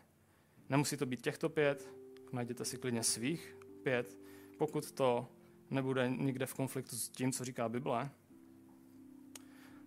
Nemusí 0.68 0.96
to 0.96 1.07
být 1.07 1.22
těchto 1.22 1.48
pět, 1.48 1.88
najděte 2.33 2.64
si 2.64 2.78
klidně 2.78 3.02
svých 3.02 3.57
pět, 3.83 4.18
pokud 4.59 4.92
to 4.92 5.28
nebude 5.70 6.11
nikde 6.11 6.46
v 6.46 6.54
konfliktu 6.54 6.96
s 6.96 7.09
tím, 7.09 7.33
co 7.33 7.44
říká 7.44 7.68
Bible. 7.68 8.11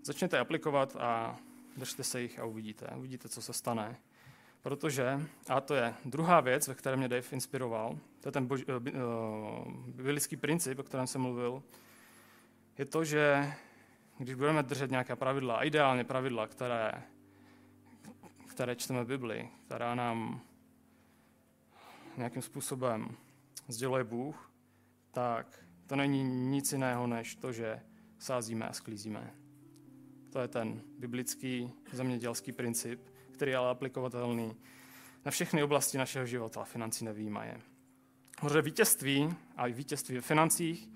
Začněte 0.04 0.40
aplikovat 0.40 0.96
a 0.96 1.40
držte 1.78 2.04
se 2.04 2.22
jich 2.22 2.40
a 2.40 2.46
uvidíte. 2.46 2.88
Uvidíte, 2.98 3.30
co 3.30 3.42
se 3.42 3.54
stane. 3.54 3.98
Protože, 4.62 5.22
a 5.48 5.62
to 5.62 5.76
je 5.76 5.94
druhá 6.06 6.40
věc, 6.42 6.68
ve 6.68 6.76
které 6.76 6.98
mě 6.98 7.08
Dave 7.08 7.28
inspiroval, 7.32 8.00
to 8.20 8.28
je 8.28 8.32
ten 8.32 8.46
bož, 8.46 8.66
uh, 8.66 9.74
biblický 9.88 10.38
princip, 10.38 10.80
o 10.80 10.84
kterém 10.84 11.08
jsem 11.08 11.22
mluvil, 11.22 11.64
je 12.78 12.86
to, 12.86 13.04
že 13.04 13.54
když 14.18 14.36
budeme 14.36 14.64
držet 14.64 14.92
nějaká 14.92 15.16
pravidla, 15.16 15.64
ideálně 15.64 16.04
pravidla, 16.04 16.48
které, 16.48 16.92
které 18.48 18.76
čteme 18.76 19.04
v 19.04 19.08
Bibli, 19.08 19.50
která 19.66 19.96
nám 19.96 20.42
nějakým 22.18 22.42
způsobem 22.42 23.18
sděluje 23.68 24.04
Bůh, 24.04 24.52
tak 25.12 25.66
to 25.88 25.96
není 25.96 26.24
nic 26.24 26.72
jiného, 26.72 27.08
než 27.08 27.36
to, 27.36 27.52
že 27.52 27.82
sázíme 28.20 28.68
a 28.68 28.74
sklízíme. 28.74 29.34
To 30.30 30.40
je 30.40 30.48
ten 30.48 30.82
biblický 31.00 31.72
zemědělský 31.92 32.52
princip, 32.52 33.02
který 33.32 33.52
je 33.52 33.58
ale 33.58 33.70
aplikovatelný 33.70 34.56
na 35.26 35.32
všechny 35.32 35.64
oblasti 35.64 35.98
našeho 35.98 36.26
života, 36.26 36.64
financí 36.64 37.06
nevýjímaje. 37.06 37.62
Protože 38.42 38.62
vítězství 38.62 39.30
a 39.58 39.68
i 39.68 39.74
vítězství 39.74 40.16
ve 40.16 40.22
financích 40.22 40.90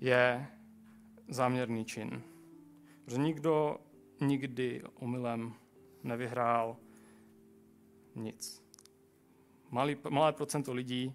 je 0.00 0.46
záměrný 1.28 1.84
čin. 1.84 2.22
Protože 3.04 3.18
nikdo 3.18 3.78
nikdy 4.20 4.82
omylem 4.94 5.54
nevyhrál 6.02 6.76
nic. 8.14 8.69
Malý, 9.70 9.96
malé 10.08 10.32
procento 10.32 10.72
lidí, 10.72 11.14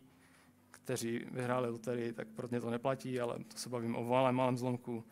kteří 0.72 1.26
vyhráli 1.32 1.70
loterii, 1.70 2.14
tak 2.14 2.28
pro 2.28 2.48
ně 2.52 2.62
to 2.62 2.70
neplatí, 2.70 3.20
ale 3.20 3.40
to 3.40 3.58
se 3.58 3.70
bavím 3.70 3.96
o 3.96 4.04
malém, 4.04 4.36
malém 4.36 4.58
zlomku 4.58 5.04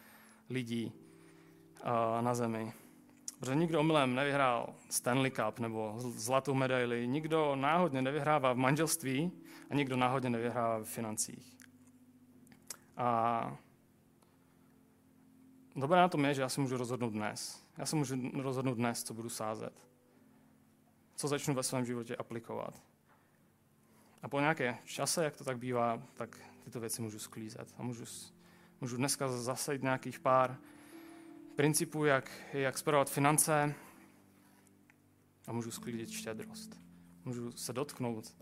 lidí 0.49 0.93
na 2.21 2.35
zemi. 2.35 2.73
Protože 3.39 3.55
nikdo 3.55 3.79
omylem 3.79 4.15
nevyhrál 4.15 4.75
Stanley 4.89 5.31
Cup 5.31 5.59
nebo 5.59 5.93
zlatou 5.97 6.53
medaili, 6.53 7.07
nikdo 7.07 7.55
náhodně 7.55 8.01
nevyhrává 8.01 8.53
v 8.53 8.57
manželství 8.57 9.31
a 9.69 9.75
nikdo 9.75 9.97
náhodně 9.97 10.29
nevyhrává 10.29 10.79
v 10.79 10.83
financích. 10.83 11.57
A 12.97 13.57
dobré 15.75 16.01
na 16.01 16.09
tom 16.09 16.25
je, 16.25 16.33
že 16.33 16.41
já 16.41 16.49
si 16.49 16.61
můžu 16.61 16.77
rozhodnout 16.77 17.09
dnes. 17.09 17.63
Já 17.77 17.85
si 17.85 17.95
můžu 17.95 18.31
rozhodnout 18.41 18.75
dnes, 18.75 19.03
co 19.03 19.13
budu 19.13 19.29
sázet. 19.29 19.89
Co 21.15 21.27
začnu 21.27 21.53
ve 21.53 21.63
svém 21.63 21.85
životě 21.85 22.15
aplikovat. 22.15 22.92
A 24.23 24.27
po 24.29 24.39
nějaké 24.39 24.77
čase, 24.85 25.23
jak 25.23 25.37
to 25.37 25.43
tak 25.43 25.57
bývá, 25.57 26.03
tak 26.13 26.39
tyto 26.63 26.79
věci 26.79 27.01
můžu 27.01 27.19
sklízet. 27.19 27.73
A 27.77 27.83
můžu, 27.83 28.03
můžu 28.81 28.97
dneska 28.97 29.27
zasadit 29.27 29.83
nějakých 29.83 30.19
pár 30.19 30.57
principů, 31.55 32.05
jak, 32.05 32.31
jak 32.53 32.77
spravovat 32.77 33.09
finance 33.09 33.75
a 35.47 35.53
můžu 35.53 35.71
sklidit 35.71 36.11
štědrost. 36.11 36.79
Můžu 37.25 37.51
se 37.51 37.73
dotknout 37.73 38.35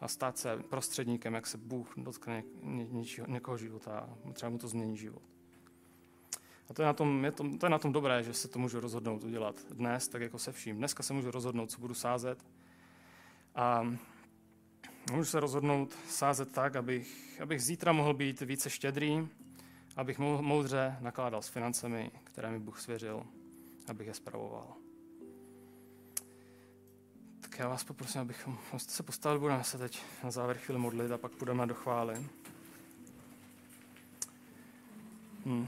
a 0.00 0.08
stát 0.08 0.38
se 0.38 0.56
prostředníkem, 0.56 1.34
jak 1.34 1.46
se 1.46 1.58
Bůh 1.58 1.92
dotkne 1.96 2.42
ně, 2.62 2.84
něčího, 2.84 3.26
někoho 3.26 3.56
života 3.56 3.98
a 3.98 4.32
třeba 4.32 4.50
mu 4.50 4.58
to 4.58 4.68
změní 4.68 4.96
život. 4.96 5.22
A 6.68 6.74
to 6.74 6.82
je, 6.82 6.86
na 6.86 6.92
tom, 6.92 7.24
je 7.24 7.32
to, 7.32 7.56
to 7.58 7.66
je 7.66 7.70
na 7.70 7.78
tom 7.78 7.92
dobré, 7.92 8.22
že 8.22 8.34
se 8.34 8.48
to 8.48 8.58
můžu 8.58 8.80
rozhodnout 8.80 9.24
udělat 9.24 9.60
dnes, 9.70 10.08
tak 10.08 10.22
jako 10.22 10.38
se 10.38 10.52
vším. 10.52 10.76
Dneska 10.76 11.02
se 11.02 11.12
můžu 11.12 11.30
rozhodnout, 11.30 11.70
co 11.70 11.80
budu 11.80 11.94
sázet. 11.94 12.44
A 13.54 13.96
můžu 15.10 15.24
se 15.24 15.40
rozhodnout 15.40 15.96
sázet 16.08 16.52
tak, 16.52 16.76
abych, 16.76 17.40
abych 17.42 17.62
zítra 17.62 17.92
mohl 17.92 18.14
být 18.14 18.40
více 18.40 18.70
štědrý, 18.70 19.28
abych 19.96 20.18
moudře 20.18 20.96
nakládal 21.00 21.42
s 21.42 21.48
financemi, 21.48 22.10
které 22.24 22.50
mi 22.50 22.58
Bůh 22.58 22.80
svěřil, 22.80 23.26
abych 23.88 24.06
je 24.06 24.14
spravoval. 24.14 24.74
Tak 27.40 27.58
já 27.58 27.68
vás 27.68 27.84
poprosím, 27.84 28.20
abychom 28.20 28.58
se 28.76 29.02
postavili, 29.02 29.40
budeme 29.40 29.64
se 29.64 29.78
teď 29.78 30.02
na 30.24 30.30
závěr 30.30 30.58
chvíli 30.58 30.80
modlit 30.80 31.10
a 31.10 31.18
pak 31.18 31.32
půjdeme 31.32 31.66
do 31.66 31.74
chvály. 31.74 32.26
Hm. 35.46 35.66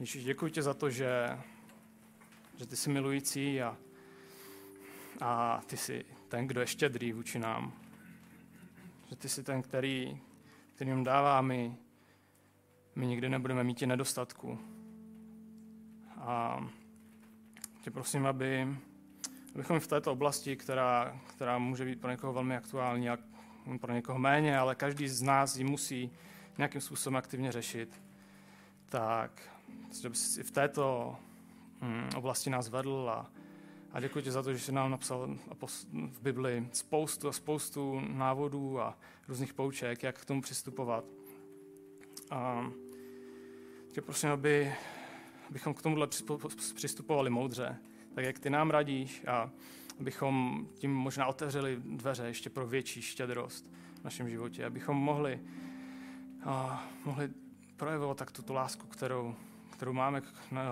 Ježíš, 0.00 0.24
děkuji 0.24 0.50
ti 0.50 0.62
za 0.62 0.74
to, 0.74 0.90
že, 0.90 1.38
že 2.56 2.66
ty 2.66 2.76
jsi 2.76 2.90
milující 2.90 3.62
a, 3.62 3.76
a 5.20 5.60
ty 5.66 5.76
jsi 5.76 6.04
ten, 6.28 6.46
kdo 6.46 6.60
je 6.60 6.66
štědrý 6.66 7.12
vůči 7.12 7.38
nám. 7.38 7.79
Že 9.10 9.16
ty 9.16 9.28
jsi 9.28 9.42
ten, 9.42 9.62
který, 9.62 10.20
kterým 10.74 11.04
dává 11.04 11.40
mi 11.40 11.76
my 12.94 13.06
nikdy 13.06 13.28
nebudeme 13.28 13.64
mít 13.64 13.82
i 13.82 13.86
nedostatku. 13.86 14.58
A 16.16 16.60
tě 17.80 17.90
prosím, 17.90 18.26
aby, 18.26 18.68
abychom 19.54 19.80
v 19.80 19.86
této 19.86 20.12
oblasti, 20.12 20.56
která, 20.56 21.20
která 21.26 21.58
může 21.58 21.84
být 21.84 22.00
pro 22.00 22.10
někoho 22.10 22.32
velmi 22.32 22.56
aktuální 22.56 23.10
a 23.10 23.18
pro 23.80 23.92
někoho 23.92 24.18
méně, 24.18 24.58
ale 24.58 24.74
každý 24.74 25.08
z 25.08 25.22
nás 25.22 25.56
ji 25.56 25.64
musí 25.64 26.10
nějakým 26.58 26.80
způsobem 26.80 27.16
aktivně 27.16 27.52
řešit, 27.52 28.02
tak 28.88 29.42
si 30.12 30.42
v 30.42 30.50
této 30.50 31.16
hm, 31.80 32.08
oblasti 32.16 32.50
nás 32.50 32.68
vedl 32.68 33.10
a, 33.10 33.30
a 33.92 34.00
děkuji 34.00 34.22
ti 34.24 34.30
za 34.30 34.42
to, 34.42 34.52
že 34.52 34.58
jsi 34.58 34.72
nám 34.72 34.90
napsal 34.90 35.36
v 35.92 36.22
Bibli 36.22 36.68
spoustu 36.72 37.28
a 37.28 37.32
spoustu 37.32 38.00
návodů 38.00 38.80
a 38.80 38.98
různých 39.28 39.54
pouček, 39.54 40.02
jak 40.02 40.20
k 40.20 40.24
tomu 40.24 40.42
přistupovat. 40.42 41.04
A 42.30 42.70
tě 43.92 44.00
prosím, 44.00 44.30
aby, 44.30 44.74
abychom 45.48 45.74
k 45.74 45.82
tomuhle 45.82 46.08
přistupovali 46.74 47.30
moudře, 47.30 47.76
tak 48.14 48.24
jak 48.24 48.38
ty 48.38 48.50
nám 48.50 48.70
radíš 48.70 49.22
a 49.26 49.50
abychom 50.00 50.66
tím 50.74 50.94
možná 50.94 51.26
otevřeli 51.26 51.76
dveře 51.84 52.26
ještě 52.26 52.50
pro 52.50 52.66
větší 52.66 53.02
štědrost 53.02 53.70
v 54.00 54.04
našem 54.04 54.28
životě, 54.28 54.64
abychom 54.64 54.96
mohli, 54.96 55.40
a, 56.44 56.84
mohli 57.04 57.30
projevovat 57.76 58.16
tak 58.16 58.30
tuto 58.32 58.52
lásku, 58.52 58.86
kterou, 58.86 59.34
kterou 59.70 59.92
máme 59.92 60.20
k, 60.20 60.26
na, 60.50 60.64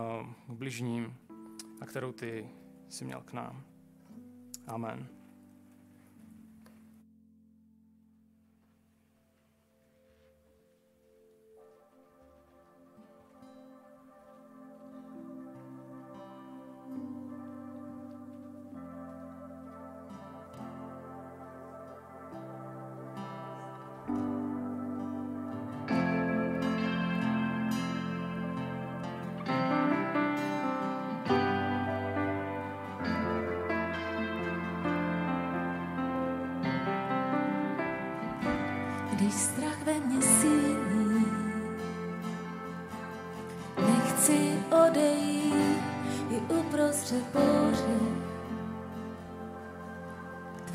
k 0.46 0.52
bližním 0.52 1.14
a 1.80 1.86
kterou 1.86 2.12
ty 2.12 2.48
jsi 2.88 3.04
měl 3.04 3.20
k 3.20 3.32
nám. 3.32 3.64
Amen. 4.66 5.17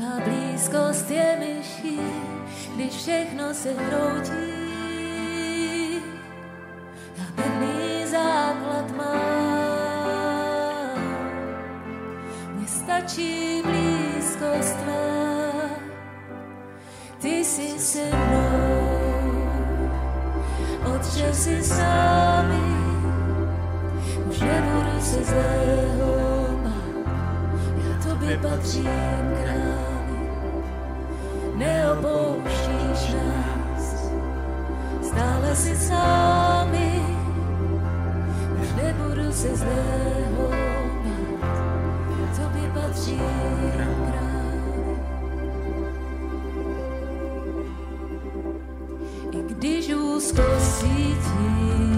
Tvá 0.04 0.20
blízkost 0.20 1.12
je 1.12 1.38
myší, 1.40 2.00
když 2.76 2.94
všechno 2.94 3.54
se 3.54 3.74
hroutí. 3.74 4.54
A 7.20 7.24
pevný 7.36 8.06
základ 8.12 8.98
má. 8.98 9.14
Mně 12.52 12.68
stačí 12.68 13.62
blízkost 13.66 14.76
tvá, 14.76 15.70
ty 17.22 17.30
jsi 17.30 17.80
se 17.80 18.06
mnou. 18.06 18.84
Otče 20.96 21.34
jsi 21.34 21.64
s 21.64 21.78
námi, 21.78 22.76
už 24.30 24.40
nebudu 24.40 25.02
se 25.02 25.24
zlého 25.24 26.48
bát. 26.64 27.14
Já 27.78 28.10
tobě 28.10 28.38
patřím 28.38 28.84
králi, 29.44 29.73
si 35.64 35.76
už 38.62 38.70
nebudu 38.76 39.32
se 39.32 39.56
zlého 39.56 40.48
bát. 40.50 41.56
Tobě 42.36 42.72
patřím 42.74 43.20
králi. 44.12 44.98
I 49.32 49.54
když 49.54 49.94
úzko 49.94 50.42
cítím, 50.60 51.93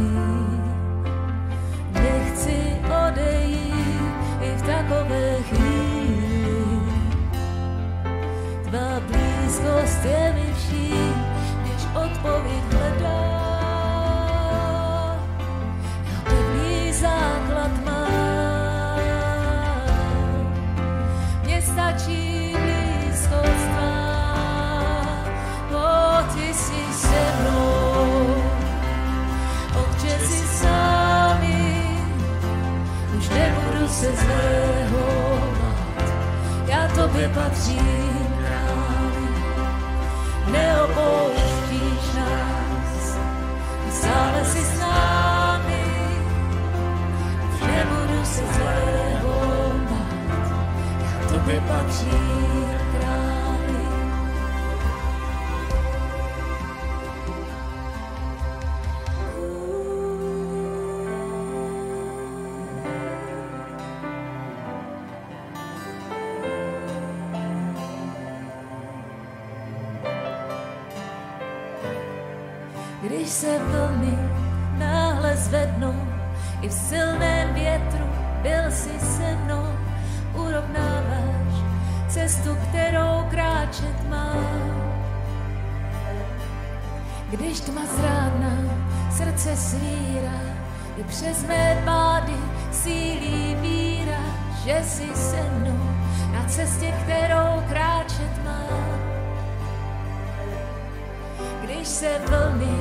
Když 101.86 101.94
se 101.94 102.20
vlny 102.28 102.78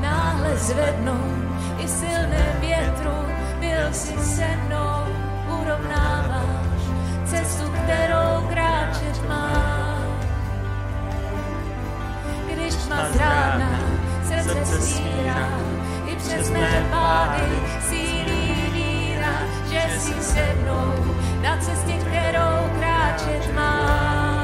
náhle 0.00 0.56
zvednou, 0.56 1.24
i 1.78 1.86
v 1.86 1.90
silném 1.90 2.60
větru 2.60 3.16
byl 3.60 3.92
si 3.92 4.18
se 4.18 4.46
mnou, 4.66 5.04
urovnáváš 5.60 6.80
cestu, 7.24 7.64
kterou 7.70 8.48
kráčet 8.48 9.28
mám. 9.28 10.20
Když 12.52 12.74
tma 12.74 12.96
zrádná 13.12 13.80
srdce 14.28 14.80
svírá, 14.80 15.48
i 16.06 16.16
přes 16.16 16.50
mé 16.50 16.86
pády 16.90 17.42
sílí 17.88 18.54
víra, 18.72 19.34
že 19.70 19.98
jsi 19.98 20.22
se 20.22 20.54
mnou 20.62 21.14
na 21.42 21.56
cestě, 21.56 21.92
kterou 21.92 22.78
kráčet 22.78 23.54
mám. 23.54 24.38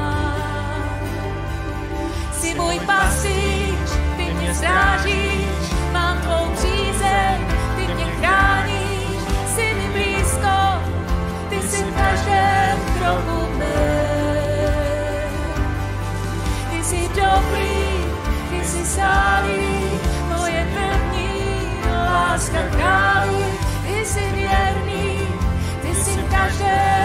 Jsi 2.33 2.55
můj 2.55 2.79
mě 2.79 3.44
strážíš, 4.57 5.67
mám 5.91 6.17
tvou 6.21 6.45
přízeň, 6.55 7.37
ty 7.75 7.93
mě 7.93 8.05
chráníš, 8.05 9.19
jsi 9.47 9.73
mi 9.73 9.87
blízko, 9.93 10.57
ty 11.49 11.67
jsi 11.67 11.83
v 11.83 11.95
každém 11.95 12.79
kroku 12.97 13.57
mé. 13.57 14.15
Ty 16.71 16.83
jsi 16.83 17.09
dobrý, 17.15 17.75
ty 18.49 18.67
jsi 18.67 18.85
sálý, 18.85 19.65
moje 20.37 20.67
první 20.73 21.31
láska 21.91 22.59
králi, 22.75 23.45
ty 23.83 24.05
jsi 24.05 24.23
věrný, 24.35 25.19
ty 25.81 25.95
jsi 25.95 26.11
v 26.11 26.29
každém 26.29 27.04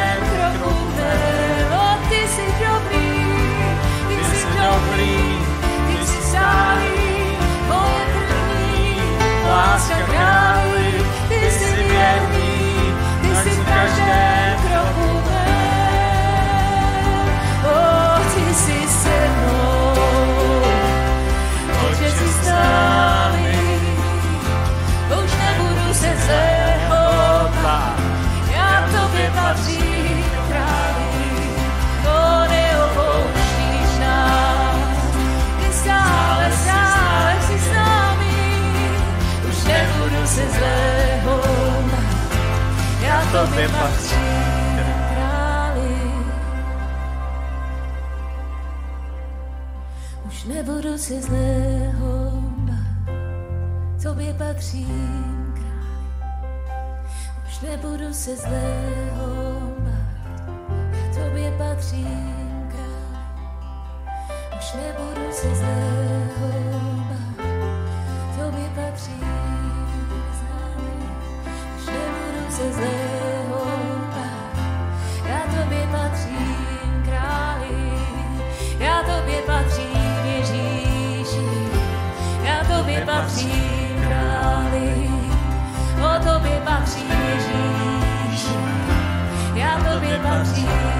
jsi 4.81 5.30
si 40.31 40.47
zlého, 40.49 41.41
já 43.01 43.21
to 43.31 43.47
patřím. 43.67 44.51
Už 50.27 50.43
nebudu 50.43 50.97
si 50.97 51.21
zlého 51.21 52.31
tobě 54.03 54.33
patřím 54.33 55.53
kraj. 55.53 56.71
Už 57.47 57.59
nebudu 57.59 58.13
se 58.13 58.35
zlého 58.35 59.27
bát, 59.79 60.47
já 60.93 61.13
tobě 61.13 61.51
patřím 61.57 62.69
králi. 62.71 63.59
Už 64.59 64.73
nebudu 64.73 65.31
se 65.31 65.55
zlého 65.55 66.47
bát, 67.09 67.45
tobě 68.37 68.69
patřím 68.75 69.40
se 72.61 72.73
zlého 72.73 73.61
já 75.25 75.39
tobě 75.61 75.87
patřím 75.91 77.03
králi, 77.05 77.93
já 78.79 79.03
tobě 79.03 79.41
patřím 79.45 80.25
Ježíši, 80.25 81.49
já 82.43 82.63
tobě 82.63 83.05
patřím 83.05 84.01
králi, 84.07 85.09
o 85.97 86.23
tobě 86.23 86.61
patří 86.65 87.03
Ježíši, 87.09 88.55
já 89.55 89.93
tobě 89.93 90.19
patřím 90.23 90.90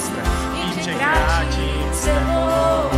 svět, 0.00 0.28
vím, 0.54 0.84
že 0.84 0.94
kráčí 0.94 1.70
s 1.92 2.00
tebou. 2.04 2.90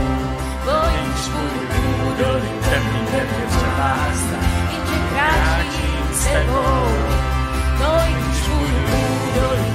To 0.65 0.77
i 0.89 1.03
když 1.05 1.29
půjdu 1.35 1.81
údolí 2.07 2.53
mě 2.63 3.47
přemáhá 3.49 4.13
svět, 4.15 4.43
vím, 4.71 4.85
že 4.91 4.99
kráčí 5.15 5.91
s 6.15 6.25
tebou. 6.25 6.87
To 7.79 7.91
i 8.09 8.13
když 8.13 8.41
půjdu 8.47 8.81
údolí 9.31 9.71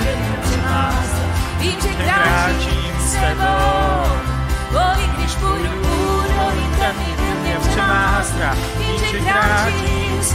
mě 0.00 0.38
přemáhá 0.42 1.02
svět, 1.10 1.30
vím, 1.58 1.80
že 1.80 2.04
kráčím 2.04 2.94
s 3.00 3.12
tebou. 3.12 4.28
O, 4.74 5.00
i 5.00 5.08
když 5.16 5.34
půjdu 5.34 5.88
kde 7.16 7.34
mě 7.42 7.56
přemáhá 7.68 8.22
strach, 8.22 8.58
vím, 8.78 8.98
že 9.10 9.20
kráčím 9.20 10.22
s 10.22 10.32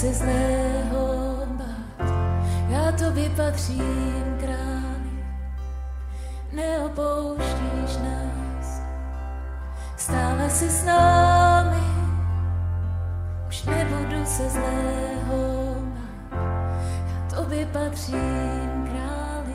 se 0.00 0.12
zlého 0.12 1.36
bát. 1.46 2.08
Já 2.68 2.92
tobě 2.92 3.30
patřím, 3.30 4.36
králi, 4.40 5.24
neopouštíš 6.52 7.96
nás. 7.96 8.82
Stále 9.96 10.50
jsi 10.50 10.68
s 10.68 10.84
námi, 10.84 11.84
už 13.48 13.62
nebudu 13.64 14.26
se 14.26 14.48
zlého 14.48 15.74
bát. 15.80 16.40
Já 17.06 17.36
tobě 17.36 17.66
patřím, 17.66 18.88
králi. 18.90 19.54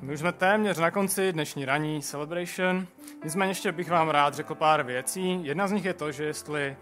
My 0.00 0.12
už 0.12 0.20
jsme 0.20 0.32
téměř 0.32 0.78
na 0.78 0.90
konci 0.90 1.32
dnešní 1.32 1.64
ranní 1.64 2.02
celebration, 2.02 2.86
nicméně 3.24 3.50
ještě 3.50 3.72
bych 3.72 3.90
vám 3.90 4.08
rád 4.08 4.34
řekl 4.34 4.54
pár 4.54 4.82
věcí. 4.82 5.44
Jedna 5.44 5.68
z 5.68 5.72
nich 5.72 5.84
je 5.84 5.94
to, 5.94 6.12
že 6.12 6.24
jestli 6.24 6.76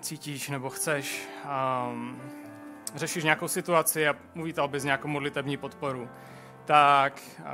cítíš 0.00 0.48
nebo 0.48 0.70
chceš, 0.70 1.28
um, 1.90 2.22
řešíš 2.94 3.24
nějakou 3.24 3.48
situaci 3.48 4.08
a 4.08 4.16
uvítal 4.36 4.68
bys 4.68 4.84
nějakou 4.84 5.08
modlitební 5.08 5.56
podporu, 5.56 6.08
tak 6.64 7.22
uh, 7.38 7.44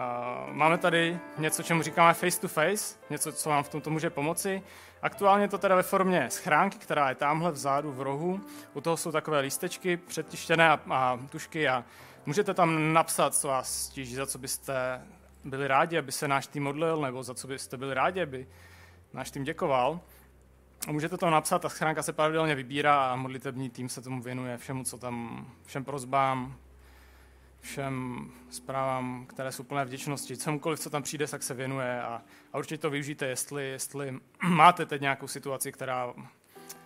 máme 0.54 0.78
tady 0.78 1.18
něco, 1.38 1.62
čemu 1.62 1.82
říkáme 1.82 2.14
face 2.14 2.40
to 2.40 2.48
face, 2.48 2.98
něco, 3.10 3.32
co 3.32 3.50
vám 3.50 3.64
v 3.64 3.68
tomto 3.68 3.90
může 3.90 4.10
pomoci. 4.10 4.62
Aktuálně 5.02 5.48
to 5.48 5.58
teda 5.58 5.74
ve 5.76 5.82
formě 5.82 6.30
schránky, 6.30 6.78
která 6.78 7.08
je 7.08 7.14
tamhle 7.14 7.50
vzadu 7.50 7.92
v 7.92 8.02
rohu. 8.02 8.40
U 8.74 8.80
toho 8.80 8.96
jsou 8.96 9.12
takové 9.12 9.40
lístečky 9.40 9.96
přetištěné 9.96 10.70
a, 10.70 10.80
a 10.90 11.18
tušky 11.30 11.68
a 11.68 11.84
můžete 12.26 12.54
tam 12.54 12.92
napsat, 12.92 13.34
co 13.34 13.48
vás 13.48 13.84
stíží, 13.84 14.14
za 14.14 14.26
co 14.26 14.38
byste 14.38 15.00
byli 15.44 15.68
rádi, 15.68 15.98
aby 15.98 16.12
se 16.12 16.28
náš 16.28 16.46
tým 16.46 16.62
modlil, 16.62 17.00
nebo 17.00 17.22
za 17.22 17.34
co 17.34 17.48
byste 17.48 17.76
byli 17.76 17.94
rádi, 17.94 18.22
aby 18.22 18.46
náš 19.12 19.30
tým 19.30 19.44
děkoval. 19.44 20.00
A 20.88 20.92
můžete 20.92 21.16
to 21.16 21.30
napsat, 21.30 21.58
ta 21.58 21.68
schránka 21.68 22.02
se 22.02 22.12
pravidelně 22.12 22.54
vybírá 22.54 23.12
a 23.12 23.16
modlitební 23.16 23.70
tým 23.70 23.88
se 23.88 24.02
tomu 24.02 24.22
věnuje 24.22 24.58
všemu, 24.58 24.84
co 24.84 24.98
tam, 24.98 25.46
všem 25.66 25.84
prozbám, 25.84 26.56
všem 27.60 28.26
zprávám, 28.50 29.26
které 29.26 29.52
jsou 29.52 29.62
plné 29.62 29.84
vděčnosti. 29.84 30.36
Cokoliv, 30.36 30.80
co 30.80 30.90
tam 30.90 31.02
přijde, 31.02 31.26
tak 31.26 31.42
se 31.42 31.54
věnuje 31.54 32.02
a, 32.02 32.22
a 32.52 32.58
určitě 32.58 32.78
to 32.78 32.90
využijte, 32.90 33.26
jestli, 33.26 33.68
jestli 33.68 34.18
máte 34.48 34.86
teď 34.86 35.00
nějakou 35.00 35.28
situaci, 35.28 35.72
která, 35.72 36.14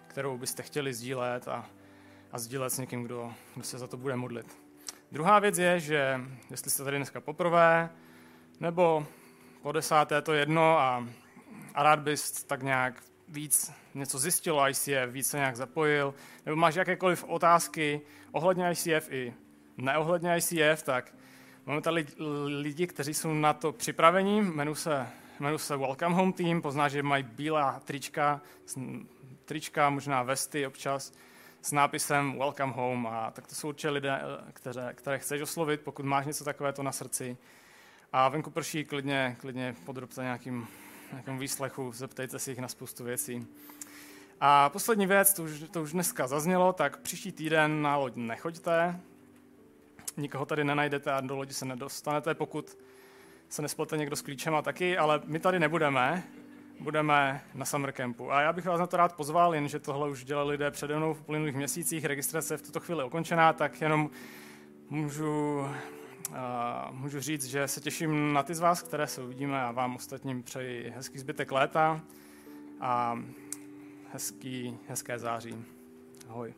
kterou 0.06 0.38
byste 0.38 0.62
chtěli 0.62 0.94
sdílet 0.94 1.48
a, 1.48 1.66
a 2.32 2.38
sdílet 2.38 2.72
s 2.72 2.78
někým, 2.78 3.02
kdo, 3.02 3.32
kdo 3.54 3.64
se 3.64 3.78
za 3.78 3.86
to 3.86 3.96
bude 3.96 4.16
modlit. 4.16 4.59
Druhá 5.12 5.38
věc 5.38 5.59
je, 5.59 5.80
že 5.80 6.20
jestli 6.50 6.70
jste 6.70 6.84
tady 6.84 6.96
dneska 6.96 7.20
poprvé, 7.20 7.90
nebo 8.61 9.06
po 9.62 9.72
desáté, 9.72 10.22
to 10.22 10.32
jedno 10.32 10.78
a, 10.78 11.06
a 11.74 11.82
rád 11.82 11.98
bys 11.98 12.44
tak 12.44 12.62
nějak 12.62 13.02
víc 13.28 13.72
něco 13.94 14.18
zjistil 14.18 14.59
o 14.61 14.68
ICF, 14.68 15.11
víc 15.11 15.26
se 15.26 15.36
nějak 15.36 15.56
zapojil, 15.56 16.14
nebo 16.46 16.56
máš 16.56 16.74
jakékoliv 16.74 17.24
otázky 17.24 18.00
ohledně 18.32 18.70
ICF 18.70 19.11
i 19.11 19.34
neohledně 19.76 20.36
ICF, 20.36 20.82
tak 20.82 21.14
máme 21.66 21.80
tady 21.80 22.06
lidi, 22.46 22.86
kteří 22.86 23.14
jsou 23.14 23.32
na 23.32 23.52
to 23.52 23.72
připravení, 23.72 24.38
jmenuji 24.38 24.74
se, 24.74 25.06
jmenuji 25.40 25.59
se 25.59 25.76
Welcome 25.76 26.14
Home 26.14 26.32
Team, 26.32 26.62
pozná, 26.62 26.88
že 26.88 27.02
mají 27.02 27.22
bílá 27.22 27.80
trička, 27.84 28.40
trička, 29.44 29.90
možná 29.90 30.22
vesty 30.22 30.66
občas, 30.66 31.12
s 31.62 31.72
nápisem 31.72 32.38
Welcome 32.38 32.72
Home 32.72 33.06
a 33.06 33.30
tak 33.30 33.46
to 33.46 33.54
jsou 33.54 33.68
určitě 33.68 33.90
lidé, 33.90 34.20
které, 34.52 34.94
které 34.94 35.18
chceš 35.18 35.42
oslovit, 35.42 35.80
pokud 35.80 36.04
máš 36.04 36.26
něco 36.26 36.44
takového 36.44 36.82
na 36.82 36.92
srdci. 36.92 37.36
A 38.12 38.28
venku 38.28 38.50
prší, 38.50 38.84
klidně, 38.84 39.36
klidně 39.40 39.74
podrobte 39.84 40.22
nějakým, 40.22 40.68
nějakým 41.12 41.38
výslechu, 41.38 41.92
zeptejte 41.92 42.38
si 42.38 42.50
jich 42.50 42.59
na 42.59 42.68
spoustu 42.68 43.04
věcí. 43.04 43.46
A 44.40 44.68
poslední 44.68 45.06
věc, 45.06 45.34
to 45.34 45.42
už, 45.42 45.64
to 45.70 45.82
už 45.82 45.92
dneska 45.92 46.26
zaznělo, 46.26 46.72
tak 46.72 46.98
příští 47.00 47.32
týden 47.32 47.82
na 47.82 47.96
loď 47.96 48.16
nechoďte, 48.16 49.00
nikoho 50.16 50.46
tady 50.46 50.64
nenajdete 50.64 51.12
a 51.12 51.20
do 51.20 51.36
lodi 51.36 51.54
se 51.54 51.64
nedostanete, 51.64 52.34
pokud 52.34 52.78
se 53.48 53.62
nesplete 53.62 53.96
někdo 53.96 54.16
s 54.16 54.22
klíčem 54.22 54.54
a 54.54 54.62
taky, 54.62 54.98
ale 54.98 55.20
my 55.24 55.38
tady 55.38 55.59
nebudeme 55.59 56.24
budeme 56.80 57.40
na 57.54 57.64
summer 57.64 57.92
campu. 57.92 58.32
A 58.32 58.40
já 58.40 58.52
bych 58.52 58.64
vás 58.66 58.80
na 58.80 58.86
to 58.86 58.96
rád 58.96 59.16
pozval, 59.16 59.54
jenže 59.54 59.78
tohle 59.78 60.11
už 60.11 60.24
dělali 60.24 60.50
lidé 60.50 60.70
přede 60.70 60.96
mnou 60.96 61.14
v 61.14 61.20
uplynulých 61.20 61.56
měsících, 61.56 62.04
registrace 62.04 62.54
je 62.54 62.59
v 62.59 62.62
tuto 62.62 62.80
chvíli 62.80 63.04
ukončená, 63.04 63.52
tak 63.52 63.80
jenom 63.80 64.11
můžu, 64.90 65.66
můžu 66.90 67.20
říct, 67.20 67.44
že 67.44 67.68
se 67.68 67.80
těším 67.80 68.32
na 68.32 68.42
ty 68.42 68.54
z 68.54 68.60
vás, 68.60 68.82
které 68.82 69.06
se 69.06 69.22
uvidíme 69.22 69.62
a 69.62 69.72
vám 69.72 69.96
ostatním 69.96 70.42
přeji 70.42 70.90
hezký 70.90 71.18
zbytek 71.18 71.52
léta 71.52 72.00
a 72.80 73.18
hezký, 74.12 74.78
hezké 74.88 75.18
září. 75.18 75.64
Ahoj. 76.28 76.54